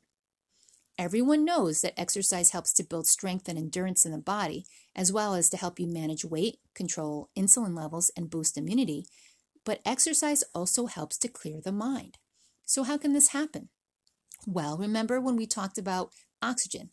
Everyone 0.98 1.46
knows 1.46 1.82
that 1.82 2.00
exercise 2.00 2.52
helps 2.52 2.74
to 2.74 2.84
build 2.84 3.08
strength 3.08 3.48
and 3.48 3.58
endurance 3.58 4.06
in 4.06 4.12
the 4.12 4.18
body, 4.18 4.66
as 4.96 5.12
well 5.12 5.34
as 5.34 5.50
to 5.50 5.58
help 5.58 5.80
you 5.80 5.88
manage 5.88 6.26
weight, 6.26 6.60
control 6.76 7.30
insulin 7.38 7.76
levels, 7.76 8.12
and 8.16 8.30
boost 8.30 8.58
immunity. 8.58 9.06
But 9.66 9.82
exercise 9.86 10.44
also 10.54 10.86
helps 10.88 11.18
to 11.20 11.28
clear 11.28 11.62
the 11.62 11.72
mind. 11.72 12.18
So, 12.66 12.84
how 12.84 12.98
can 12.98 13.14
this 13.14 13.30
happen? 13.30 13.70
Well, 14.46 14.78
remember 14.78 15.20
when 15.20 15.36
we 15.36 15.46
talked 15.46 15.78
about 15.78 16.12
oxygen? 16.42 16.90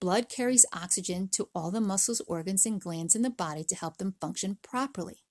Blood 0.00 0.28
carries 0.28 0.66
oxygen 0.72 1.28
to 1.32 1.48
all 1.54 1.70
the 1.70 1.80
muscles, 1.80 2.20
organs, 2.26 2.64
and 2.64 2.80
glands 2.80 3.16
in 3.16 3.22
the 3.22 3.30
body 3.30 3.64
to 3.64 3.74
help 3.74 3.98
them 3.98 4.14
function 4.20 4.58
properly. 4.62 5.24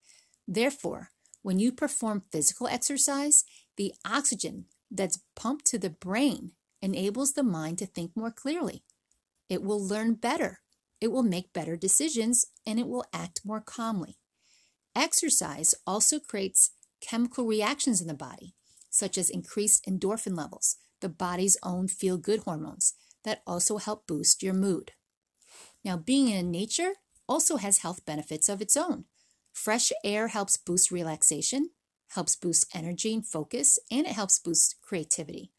Therefore, 0.47 1.11
when 1.41 1.59
you 1.59 1.71
perform 1.71 2.23
physical 2.31 2.67
exercise, 2.67 3.45
the 3.77 3.93
oxygen 4.05 4.65
that's 4.91 5.19
pumped 5.35 5.65
to 5.67 5.79
the 5.79 5.89
brain 5.89 6.51
enables 6.81 7.33
the 7.33 7.43
mind 7.43 7.77
to 7.79 7.85
think 7.85 8.11
more 8.15 8.31
clearly. 8.31 8.83
It 9.49 9.63
will 9.63 9.85
learn 9.85 10.15
better, 10.15 10.61
it 10.99 11.11
will 11.11 11.23
make 11.23 11.53
better 11.53 11.75
decisions, 11.75 12.45
and 12.65 12.79
it 12.79 12.87
will 12.87 13.05
act 13.13 13.41
more 13.45 13.61
calmly. 13.61 14.17
Exercise 14.95 15.75
also 15.85 16.19
creates 16.19 16.71
chemical 17.01 17.45
reactions 17.45 18.01
in 18.01 18.07
the 18.07 18.13
body, 18.13 18.55
such 18.89 19.17
as 19.17 19.29
increased 19.29 19.85
endorphin 19.85 20.35
levels, 20.35 20.77
the 21.01 21.09
body's 21.09 21.57
own 21.61 21.87
feel 21.87 22.17
good 22.17 22.41
hormones, 22.41 22.93
that 23.23 23.41
also 23.45 23.77
help 23.77 24.07
boost 24.07 24.41
your 24.41 24.53
mood. 24.53 24.91
Now, 25.83 25.97
being 25.97 26.29
in 26.29 26.51
nature 26.51 26.93
also 27.27 27.57
has 27.57 27.79
health 27.79 28.05
benefits 28.05 28.49
of 28.49 28.61
its 28.61 28.75
own. 28.75 29.05
Fresh 29.53 29.91
air 30.03 30.29
helps 30.29 30.57
boost 30.57 30.91
relaxation, 30.91 31.69
helps 32.09 32.35
boost 32.35 32.65
energy 32.73 33.13
and 33.13 33.25
focus, 33.25 33.79
and 33.91 34.05
it 34.05 34.13
helps 34.13 34.39
boost 34.39 34.75
creativity. 34.81 35.51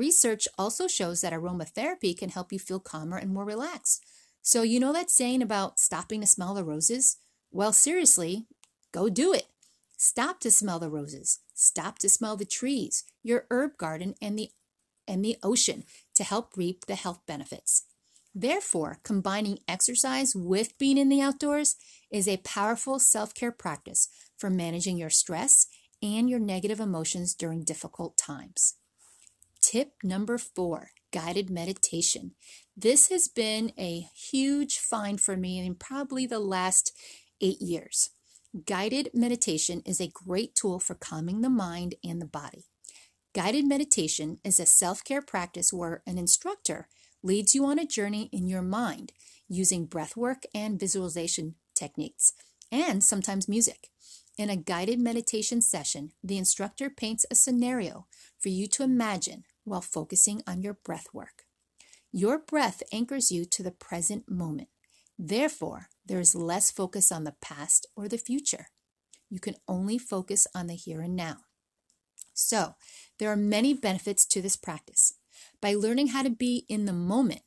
Research 0.00 0.48
also 0.56 0.88
shows 0.88 1.20
that 1.20 1.34
aromatherapy 1.34 2.16
can 2.16 2.30
help 2.30 2.54
you 2.54 2.58
feel 2.58 2.80
calmer 2.80 3.18
and 3.18 3.34
more 3.34 3.44
relaxed. 3.44 4.02
So, 4.40 4.62
you 4.62 4.80
know 4.80 4.94
that 4.94 5.10
saying 5.10 5.42
about 5.42 5.78
stopping 5.78 6.22
to 6.22 6.26
smell 6.26 6.54
the 6.54 6.64
roses? 6.64 7.18
Well, 7.50 7.74
seriously, 7.74 8.46
go 8.92 9.10
do 9.10 9.34
it. 9.34 9.48
Stop 9.98 10.40
to 10.40 10.50
smell 10.50 10.78
the 10.78 10.88
roses. 10.88 11.40
Stop 11.52 11.98
to 11.98 12.08
smell 12.08 12.38
the 12.38 12.46
trees, 12.46 13.04
your 13.22 13.44
herb 13.50 13.76
garden, 13.76 14.14
and 14.22 14.38
the 14.38 14.48
and 15.06 15.22
the 15.22 15.36
ocean 15.42 15.84
to 16.14 16.24
help 16.24 16.56
reap 16.56 16.86
the 16.86 16.94
health 16.94 17.20
benefits. 17.26 17.82
Therefore, 18.34 19.00
combining 19.02 19.58
exercise 19.68 20.34
with 20.34 20.78
being 20.78 20.96
in 20.96 21.10
the 21.10 21.20
outdoors 21.20 21.76
is 22.10 22.26
a 22.26 22.38
powerful 22.38 22.98
self 22.98 23.34
care 23.34 23.52
practice 23.52 24.08
for 24.38 24.48
managing 24.48 24.96
your 24.96 25.10
stress 25.10 25.66
and 26.02 26.30
your 26.30 26.40
negative 26.40 26.80
emotions 26.80 27.34
during 27.34 27.64
difficult 27.64 28.16
times. 28.16 28.76
Tip 29.70 29.92
number 30.02 30.36
four 30.36 30.90
guided 31.12 31.48
meditation. 31.48 32.32
This 32.76 33.08
has 33.10 33.28
been 33.28 33.70
a 33.78 34.08
huge 34.16 34.80
find 34.80 35.20
for 35.20 35.36
me 35.36 35.64
in 35.64 35.76
probably 35.76 36.26
the 36.26 36.40
last 36.40 36.90
eight 37.40 37.62
years. 37.62 38.10
Guided 38.66 39.10
meditation 39.14 39.80
is 39.86 40.00
a 40.00 40.10
great 40.12 40.56
tool 40.56 40.80
for 40.80 40.96
calming 40.96 41.40
the 41.40 41.48
mind 41.48 41.94
and 42.02 42.20
the 42.20 42.26
body. 42.26 42.64
Guided 43.32 43.64
meditation 43.64 44.38
is 44.42 44.58
a 44.58 44.66
self 44.66 45.04
care 45.04 45.22
practice 45.22 45.72
where 45.72 46.02
an 46.04 46.18
instructor 46.18 46.88
leads 47.22 47.54
you 47.54 47.64
on 47.64 47.78
a 47.78 47.86
journey 47.86 48.28
in 48.32 48.48
your 48.48 48.62
mind 48.62 49.12
using 49.48 49.86
breath 49.86 50.16
work 50.16 50.42
and 50.52 50.80
visualization 50.80 51.54
techniques, 51.76 52.32
and 52.72 53.04
sometimes 53.04 53.48
music. 53.48 53.86
In 54.36 54.50
a 54.50 54.56
guided 54.56 54.98
meditation 54.98 55.60
session, 55.60 56.10
the 56.24 56.38
instructor 56.38 56.90
paints 56.90 57.24
a 57.30 57.36
scenario 57.36 58.06
for 58.40 58.48
you 58.48 58.66
to 58.68 58.82
imagine 58.82 59.44
while 59.64 59.80
focusing 59.80 60.42
on 60.46 60.62
your 60.62 60.74
breath 60.74 61.08
work. 61.12 61.44
Your 62.12 62.38
breath 62.38 62.82
anchors 62.92 63.30
you 63.30 63.44
to 63.46 63.62
the 63.62 63.70
present 63.70 64.28
moment. 64.28 64.68
Therefore, 65.18 65.88
there 66.04 66.20
is 66.20 66.34
less 66.34 66.70
focus 66.70 67.12
on 67.12 67.24
the 67.24 67.36
past 67.40 67.86
or 67.94 68.08
the 68.08 68.18
future. 68.18 68.68
You 69.28 69.38
can 69.38 69.56
only 69.68 69.98
focus 69.98 70.46
on 70.54 70.66
the 70.66 70.74
here 70.74 71.00
and 71.02 71.14
now. 71.14 71.36
So, 72.32 72.74
there 73.18 73.30
are 73.30 73.36
many 73.36 73.74
benefits 73.74 74.24
to 74.26 74.42
this 74.42 74.56
practice. 74.56 75.14
By 75.60 75.74
learning 75.74 76.08
how 76.08 76.22
to 76.22 76.30
be 76.30 76.64
in 76.68 76.86
the 76.86 76.92
moment 76.92 77.42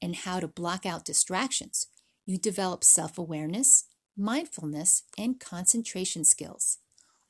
and 0.00 0.16
how 0.16 0.40
to 0.40 0.48
block 0.48 0.86
out 0.86 1.04
distractions, 1.04 1.86
you 2.24 2.38
develop 2.38 2.82
self 2.82 3.18
awareness, 3.18 3.84
mindfulness, 4.16 5.02
and 5.16 5.38
concentration 5.38 6.24
skills. 6.24 6.78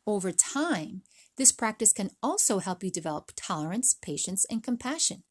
Over 0.07 0.33
time, 0.33 1.03
this 1.39 1.53
practice 1.53 1.93
can 1.93 2.11
also 2.23 2.59
help 2.59 2.85
you 2.85 2.91
develop 2.91 3.33
tolerance, 3.37 3.95
patience, 3.95 4.45
and 4.51 4.63
compassion. 4.63 5.23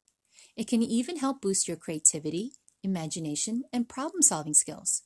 It 0.56 0.66
can 0.66 0.82
even 0.82 1.18
help 1.18 1.40
boost 1.40 1.68
your 1.68 1.76
creativity, 1.76 2.52
imagination, 2.82 3.62
and 3.72 3.88
problem 3.88 4.22
solving 4.22 4.54
skills. 4.54 5.02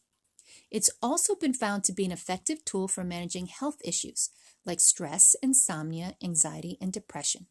It's 0.71 0.91
also 1.03 1.35
been 1.35 1.53
found 1.53 1.85
to 1.85 1.93
be 1.93 2.05
an 2.05 2.13
effective 2.13 2.65
tool 2.65 2.89
for 2.89 3.05
managing 3.05 3.47
health 3.47 3.77
issues 3.85 4.31
like 4.65 4.81
stress, 4.81 5.35
insomnia, 5.43 6.15
anxiety, 6.23 6.79
and 6.81 6.93
depression. 6.93 7.47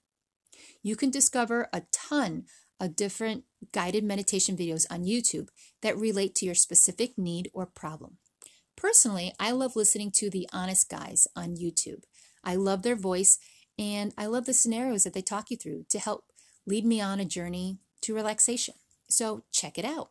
You 0.81 0.95
can 0.95 1.09
discover 1.09 1.67
a 1.73 1.83
ton 1.91 2.45
of 2.79 2.95
different 2.95 3.43
guided 3.71 4.03
meditation 4.03 4.55
videos 4.55 4.85
on 4.89 5.03
YouTube 5.03 5.49
that 5.81 5.97
relate 5.97 6.33
to 6.35 6.45
your 6.45 6.55
specific 6.55 7.17
need 7.17 7.51
or 7.53 7.65
problem. 7.65 8.17
Personally, 8.75 9.33
I 9.39 9.51
love 9.51 9.75
listening 9.75 10.11
to 10.15 10.29
the 10.29 10.49
Honest 10.51 10.89
Guys 10.89 11.27
on 11.35 11.55
YouTube. 11.55 12.03
I 12.43 12.55
love 12.55 12.83
their 12.83 12.95
voice 12.95 13.39
and 13.77 14.13
I 14.17 14.25
love 14.25 14.45
the 14.45 14.53
scenarios 14.53 15.03
that 15.03 15.13
they 15.13 15.21
talk 15.21 15.49
you 15.49 15.57
through 15.57 15.85
to 15.89 15.99
help 15.99 16.25
lead 16.65 16.85
me 16.85 17.01
on 17.01 17.19
a 17.19 17.25
journey 17.25 17.77
to 18.01 18.15
relaxation. 18.15 18.75
So 19.09 19.43
check 19.51 19.77
it 19.77 19.85
out. 19.85 20.09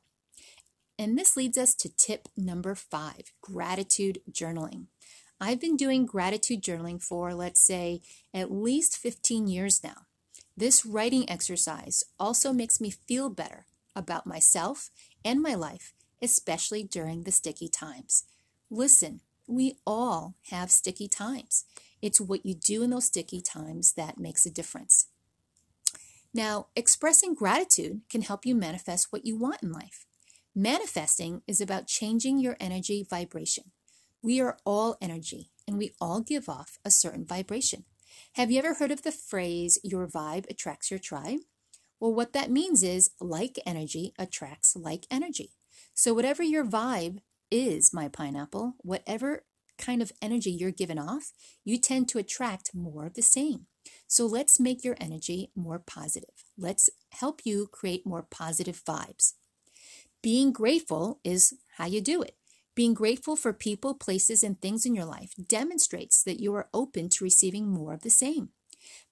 And 0.98 1.18
this 1.18 1.36
leads 1.36 1.56
us 1.56 1.74
to 1.76 1.88
tip 1.88 2.28
number 2.36 2.74
five 2.74 3.32
gratitude 3.40 4.20
journaling. 4.30 4.86
I've 5.40 5.60
been 5.60 5.76
doing 5.76 6.04
gratitude 6.04 6.62
journaling 6.62 7.02
for, 7.02 7.32
let's 7.32 7.60
say, 7.60 8.02
at 8.34 8.52
least 8.52 8.98
15 8.98 9.46
years 9.46 9.82
now. 9.82 10.06
This 10.54 10.84
writing 10.84 11.28
exercise 11.30 12.04
also 12.18 12.52
makes 12.52 12.80
me 12.80 12.90
feel 12.90 13.30
better 13.30 13.64
about 13.96 14.26
myself 14.26 14.90
and 15.24 15.40
my 15.40 15.54
life, 15.54 15.94
especially 16.20 16.82
during 16.82 17.22
the 17.22 17.32
sticky 17.32 17.68
times. 17.68 18.24
Listen, 18.70 19.20
we 19.46 19.78
all 19.86 20.34
have 20.50 20.70
sticky 20.70 21.08
times. 21.08 21.64
It's 22.02 22.20
what 22.20 22.46
you 22.46 22.54
do 22.54 22.82
in 22.82 22.90
those 22.90 23.06
sticky 23.06 23.40
times 23.40 23.92
that 23.94 24.18
makes 24.18 24.46
a 24.46 24.50
difference. 24.50 25.08
Now, 26.32 26.68
expressing 26.76 27.34
gratitude 27.34 28.02
can 28.08 28.22
help 28.22 28.46
you 28.46 28.54
manifest 28.54 29.08
what 29.10 29.26
you 29.26 29.36
want 29.36 29.62
in 29.62 29.72
life. 29.72 30.06
Manifesting 30.54 31.42
is 31.46 31.60
about 31.60 31.86
changing 31.86 32.38
your 32.38 32.56
energy 32.60 33.06
vibration. 33.08 33.72
We 34.22 34.40
are 34.40 34.58
all 34.64 34.96
energy 35.00 35.50
and 35.66 35.78
we 35.78 35.94
all 36.00 36.20
give 36.20 36.48
off 36.48 36.78
a 36.84 36.90
certain 36.90 37.24
vibration. 37.24 37.84
Have 38.34 38.50
you 38.50 38.58
ever 38.58 38.74
heard 38.74 38.90
of 38.90 39.02
the 39.02 39.12
phrase, 39.12 39.78
your 39.82 40.06
vibe 40.06 40.48
attracts 40.50 40.90
your 40.90 41.00
tribe? 41.00 41.40
Well, 41.98 42.14
what 42.14 42.32
that 42.32 42.50
means 42.50 42.82
is 42.82 43.10
like 43.20 43.58
energy 43.66 44.12
attracts 44.18 44.76
like 44.76 45.06
energy. 45.10 45.50
So, 45.94 46.14
whatever 46.14 46.42
your 46.42 46.64
vibe 46.64 47.18
is, 47.50 47.92
my 47.92 48.08
pineapple, 48.08 48.74
whatever 48.78 49.44
kind 49.80 50.02
of 50.02 50.12
energy 50.22 50.50
you're 50.50 50.70
giving 50.70 50.98
off, 50.98 51.32
you 51.64 51.78
tend 51.78 52.08
to 52.10 52.18
attract 52.18 52.74
more 52.74 53.06
of 53.06 53.14
the 53.14 53.22
same. 53.22 53.66
So 54.06 54.26
let's 54.26 54.60
make 54.60 54.84
your 54.84 54.96
energy 55.00 55.50
more 55.56 55.78
positive. 55.78 56.44
Let's 56.56 56.90
help 57.12 57.40
you 57.44 57.66
create 57.72 58.06
more 58.06 58.22
positive 58.22 58.82
vibes. 58.84 59.34
Being 60.22 60.52
grateful 60.52 61.18
is 61.24 61.54
how 61.78 61.86
you 61.86 62.00
do 62.00 62.22
it. 62.22 62.36
Being 62.74 62.94
grateful 62.94 63.36
for 63.36 63.52
people, 63.52 63.94
places, 63.94 64.42
and 64.42 64.60
things 64.60 64.86
in 64.86 64.94
your 64.94 65.04
life 65.04 65.32
demonstrates 65.48 66.22
that 66.22 66.40
you 66.40 66.54
are 66.54 66.68
open 66.72 67.08
to 67.10 67.24
receiving 67.24 67.68
more 67.68 67.92
of 67.92 68.02
the 68.02 68.10
same. 68.10 68.50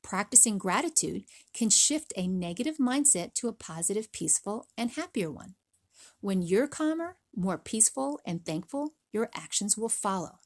Practicing 0.03 0.59
gratitude 0.59 1.25
can 1.53 1.71
shift 1.71 2.13
a 2.17 2.27
negative 2.27 2.77
mindset 2.79 3.35
to 3.35 3.49
a 3.49 3.53
positive, 3.53 4.13
peaceful, 4.13 4.67
and 4.77 4.93
happier 4.93 5.31
one. 5.31 5.55
When 6.21 6.43
you're 6.43 6.69
calmer, 6.69 7.17
more 7.35 7.59
peaceful, 7.59 8.21
and 8.25 8.45
thankful, 8.45 8.95
your 9.13 9.31
actions 9.35 9.77
will 9.77 9.89
follow 9.89 10.39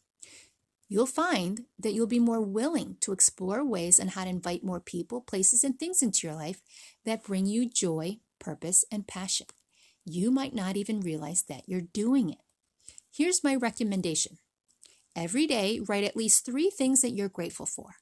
you'll 0.92 1.06
find 1.06 1.62
that 1.78 1.94
you'll 1.94 2.06
be 2.06 2.18
more 2.18 2.42
willing 2.42 2.98
to 3.00 3.12
explore 3.12 3.64
ways 3.64 3.98
on 3.98 4.08
how 4.08 4.24
to 4.24 4.28
invite 4.28 4.62
more 4.62 4.78
people, 4.78 5.22
places, 5.22 5.64
and 5.64 5.78
things 5.78 6.02
into 6.02 6.26
your 6.26 6.36
life 6.36 6.60
that 7.06 7.24
bring 7.24 7.46
you 7.46 7.66
joy, 7.66 8.18
purpose, 8.38 8.84
and 8.92 9.06
passion. 9.06 9.46
You 10.04 10.30
might 10.30 10.54
not 10.54 10.76
even 10.76 11.00
realize 11.00 11.44
that 11.44 11.62
you're 11.66 11.80
doing 11.80 12.28
it. 12.28 12.40
Here's 13.10 13.42
my 13.42 13.54
recommendation 13.54 14.36
every 15.16 15.46
day, 15.46 15.80
write 15.80 16.04
at 16.04 16.14
least 16.14 16.44
three 16.44 16.68
things 16.68 17.00
that 17.00 17.12
you're 17.12 17.30
grateful 17.30 17.64
for. 17.64 17.94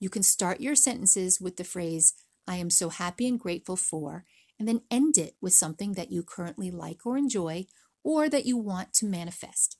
You 0.00 0.10
can 0.10 0.24
start 0.24 0.60
your 0.60 0.74
sentences 0.74 1.40
with 1.40 1.56
the 1.56 1.62
phrase, 1.62 2.14
I 2.48 2.56
am 2.56 2.68
so 2.68 2.88
happy 2.88 3.28
and 3.28 3.38
grateful 3.38 3.76
for, 3.76 4.24
and 4.58 4.66
then 4.66 4.82
end 4.90 5.18
it 5.18 5.36
with 5.40 5.52
something 5.52 5.92
that 5.92 6.10
you 6.10 6.24
currently 6.24 6.72
like 6.72 7.06
or 7.06 7.16
enjoy 7.16 7.66
or 8.02 8.28
that 8.28 8.44
you 8.44 8.56
want 8.56 8.92
to 8.94 9.06
manifest. 9.06 9.78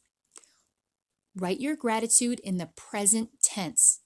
Write 1.37 1.61
your 1.61 1.75
gratitude 1.75 2.39
in 2.41 2.59
the 2.59 2.71
present 2.77 3.31
tense. 3.43 4.01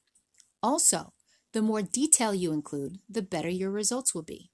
Also, 0.62 1.12
the 1.52 1.60
more 1.60 1.82
detail 1.82 2.34
you 2.34 2.52
include, 2.52 2.98
the 3.08 3.22
better 3.22 3.50
your 3.50 3.70
results 3.70 4.14
will 4.14 4.22
be. 4.22 4.50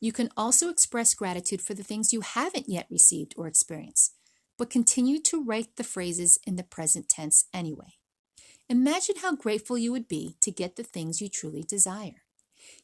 You 0.00 0.12
can 0.12 0.28
also 0.36 0.68
express 0.68 1.14
gratitude 1.14 1.62
for 1.62 1.72
the 1.72 1.82
things 1.82 2.12
you 2.12 2.20
haven't 2.20 2.68
yet 2.68 2.86
received 2.90 3.34
or 3.38 3.46
experienced, 3.46 4.14
but 4.58 4.68
continue 4.68 5.18
to 5.22 5.42
write 5.42 5.76
the 5.76 5.84
phrases 5.84 6.38
in 6.46 6.56
the 6.56 6.62
present 6.62 7.08
tense 7.08 7.46
anyway. 7.54 7.94
Imagine 8.68 9.16
how 9.22 9.34
grateful 9.34 9.78
you 9.78 9.90
would 9.90 10.08
be 10.08 10.36
to 10.42 10.50
get 10.50 10.76
the 10.76 10.82
things 10.82 11.22
you 11.22 11.28
truly 11.28 11.62
desire. 11.62 12.22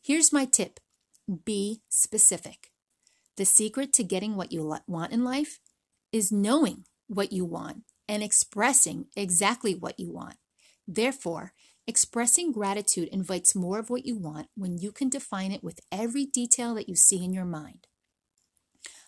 Here's 0.03 0.33
my 0.33 0.47
tip 0.47 0.81
be 1.45 1.83
specific. 1.91 2.71
The 3.37 3.45
secret 3.45 3.93
to 3.95 4.03
getting 4.03 4.35
what 4.35 4.51
you 4.51 4.79
want 4.87 5.13
in 5.13 5.25
life 5.25 5.61
is 6.13 6.33
knowing 6.33 6.85
what 7.07 7.33
you 7.33 7.45
want 7.45 7.85
and 8.11 8.25
expressing 8.25 9.07
exactly 9.17 9.73
what 9.73 10.01
you 10.01 10.11
want. 10.11 10.35
Therefore, 10.87 11.53
expressing 11.87 12.51
gratitude 12.51 13.09
invites 13.13 13.55
more 13.55 13.79
of 13.79 13.89
what 13.89 14.05
you 14.05 14.19
want 14.19 14.49
when 14.57 14.79
you 14.79 14.91
can 14.91 15.09
define 15.09 15.53
it 15.53 15.63
with 15.63 15.79
every 15.93 16.27
detail 16.27 16.75
that 16.75 16.89
you 16.89 16.97
see 16.97 17.25
in 17.25 17.33
your 17.33 17.45
mind. 17.45 17.87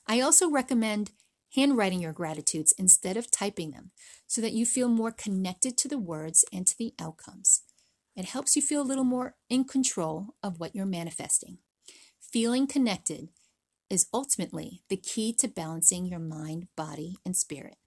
I 0.06 0.20
also 0.20 0.48
recommend 0.48 1.10
handwriting 1.56 2.00
your 2.00 2.12
gratitudes 2.12 2.72
instead 2.78 3.16
of 3.16 3.28
typing 3.28 3.72
them 3.72 3.90
so 4.28 4.40
that 4.40 4.52
you 4.52 4.64
feel 4.64 4.88
more 4.88 5.10
connected 5.10 5.76
to 5.78 5.88
the 5.88 5.98
words 5.98 6.44
and 6.52 6.64
to 6.68 6.78
the 6.78 6.94
outcomes. 7.00 7.62
It 8.14 8.26
helps 8.26 8.54
you 8.54 8.62
feel 8.62 8.82
a 8.82 8.84
little 8.84 9.04
more 9.04 9.34
in 9.50 9.64
control 9.64 10.36
of 10.44 10.60
what 10.60 10.76
you're 10.76 10.86
manifesting. 10.86 11.58
Feeling 12.20 12.68
connected 12.68 13.30
is 13.90 14.06
ultimately 14.14 14.82
the 14.88 14.96
key 14.96 15.32
to 15.40 15.48
balancing 15.48 16.06
your 16.06 16.20
mind, 16.20 16.68
body, 16.76 17.16
and 17.26 17.36
spirit. 17.36 17.78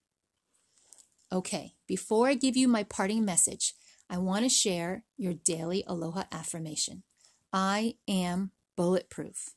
Okay, 1.31 1.73
before 1.87 2.27
I 2.27 2.35
give 2.35 2.55
you 2.55 2.67
my 2.67 2.83
parting 2.83 3.25
message, 3.25 3.73
I 4.09 4.17
want 4.19 4.43
to 4.43 4.49
share 4.49 5.03
your 5.17 5.33
daily 5.33 5.83
aloha 5.87 6.23
affirmation. 6.31 7.03
I 7.51 7.95
am 8.07 8.51
bulletproof. 8.77 9.55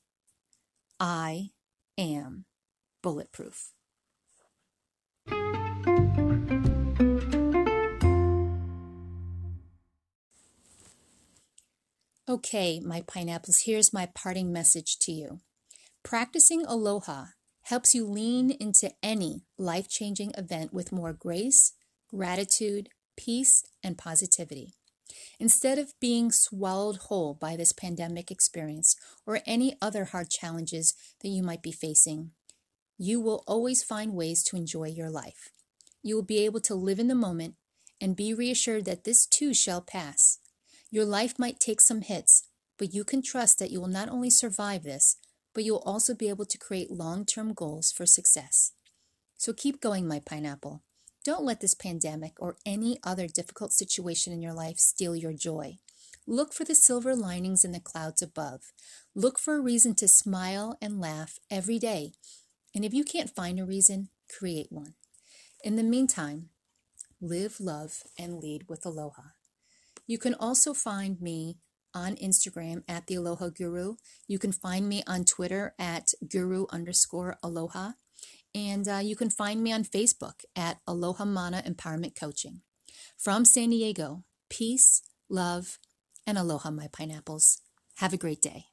I 0.99 1.51
am 1.99 2.47
bulletproof. 3.03 3.73
Okay, 12.29 12.79
my 12.81 13.03
pineapples, 13.07 13.63
here's 13.65 13.93
my 13.93 14.07
parting 14.15 14.53
message 14.53 14.99
to 15.01 15.13
you. 15.13 15.41
Practicing 16.03 16.65
aloha 16.67 17.27
helps 17.69 17.95
you 17.95 18.07
lean 18.07 18.51
into 18.51 18.91
any 19.03 19.43
life 19.59 19.89
changing 19.91 20.33
event 20.39 20.73
with 20.73 20.91
more 20.91 21.13
grace, 21.13 21.75
gratitude, 22.11 22.89
peace, 23.15 23.63
and 23.85 23.99
positivity. 23.99 24.73
Instead 25.39 25.79
of 25.79 25.93
being 26.01 26.33
swallowed 26.33 26.97
whole 26.97 27.35
by 27.35 27.57
this 27.57 27.73
pandemic 27.73 28.31
experience 28.31 28.97
or 29.27 29.41
any 29.45 29.77
other 29.83 30.07
hard 30.07 30.31
challenges 30.31 30.95
that 31.21 31.29
you 31.29 31.43
might 31.43 31.63
be 31.63 31.71
facing, 31.71 32.31
you 32.97 33.21
will 33.21 33.45
always 33.47 33.83
find 33.83 34.15
ways 34.15 34.43
to 34.43 34.57
enjoy 34.57 34.89
your 34.89 35.11
life. 35.11 35.51
You 36.03 36.15
will 36.15 36.23
be 36.23 36.47
able 36.47 36.61
to 36.61 36.75
live 36.75 36.99
in 36.99 37.09
the 37.09 37.15
moment 37.15 37.57
and 38.01 38.17
be 38.17 38.33
reassured 38.33 38.87
that 38.87 39.05
this 39.05 39.27
too 39.27 39.53
shall 39.53 39.83
pass. 39.83 40.39
Your 40.91 41.05
life 41.05 41.39
might 41.39 41.61
take 41.61 41.83
some 41.83 42.01
hits, 42.01 42.49
but 42.79 42.95
you 42.95 43.05
can 43.05 43.21
trust 43.21 43.59
that 43.59 43.71
you 43.71 43.79
will 43.79 43.89
not 43.89 44.09
only 44.09 44.31
survive 44.31 44.85
this, 44.85 45.17
but 45.59 45.65
you'll 45.65 45.83
also 45.85 46.15
be 46.15 46.29
able 46.29 46.45
to 46.45 46.57
create 46.57 46.89
long 46.89 47.25
term 47.25 47.53
goals 47.53 47.91
for 47.91 48.07
success. 48.07 48.75
So 49.37 49.53
keep 49.53 49.81
going, 49.81 50.07
my 50.07 50.21
pineapple. 50.21 50.85
Don't 51.25 51.43
let 51.43 51.61
this 51.61 51.75
pandemic 51.75 52.35
or 52.39 52.59
any 52.65 53.01
other 53.03 53.27
difficult 53.27 53.73
situation 53.73 54.33
in 54.33 54.41
your 54.41 54.53
life 54.53 54.79
steal 54.79 55.17
your 55.17 55.33
joy. 55.33 55.79
Look 56.29 56.53
for 56.53 56.63
the 56.63 56.77
silver 56.77 57.17
linings 57.17 57.65
in 57.65 57.73
the 57.73 57.81
clouds 57.81 58.23
above. 58.23 58.73
Look 59.17 59.37
for 59.37 59.57
a 59.57 59.61
reason 59.61 59.97
to 59.97 60.07
smile 60.07 60.79
and 60.81 61.01
laugh 61.01 61.41
every 61.51 61.81
day. 61.81 62.13
And 62.73 62.85
if 62.85 62.95
you 62.95 63.03
can't 63.03 63.35
find 63.35 63.59
a 63.59 63.65
reason, 63.65 64.11
create 64.39 64.69
one. 64.71 64.95
In 65.65 65.75
the 65.75 65.83
meantime, 65.83 66.51
live, 67.21 67.59
love, 67.59 68.05
and 68.17 68.39
lead 68.39 68.67
with 68.69 68.87
aloha. 68.87 69.31
You 70.07 70.19
can 70.19 70.35
also 70.35 70.73
find 70.73 71.21
me 71.21 71.57
on 71.95 72.17
Instagram 72.17 72.83
at 72.89 73.07
the 73.07 73.17
Aloha 73.17 73.49
Guru. 73.49 73.97
You 74.27 74.39
can 74.39 74.53
find 74.53 74.89
me 74.89 75.03
on 75.07 75.25
Twitter 75.25 75.75
at 75.79 76.09
guru 76.29 76.67
underscore 76.71 77.37
aloha. 77.43 77.93
And 78.55 78.89
uh, 78.89 79.01
you 79.03 79.17
can 79.17 79.31
find 79.31 79.63
me 79.63 79.73
on 79.73 79.85
Facebook 79.85 80.45
at 80.57 80.79
Aloha 80.87 81.25
Mana 81.25 81.63
Empowerment 81.67 82.19
Coaching. 82.19 82.63
From 83.17 83.45
San 83.45 83.71
Diego, 83.71 84.25
peace, 84.49 85.03
love, 85.29 85.79
and 86.27 86.39
aloha, 86.39 86.71
my 86.71 86.89
pineapples. 86.89 87.61
Have 87.97 88.13
a 88.13 88.19
great 88.19 88.41
day. 88.41 88.67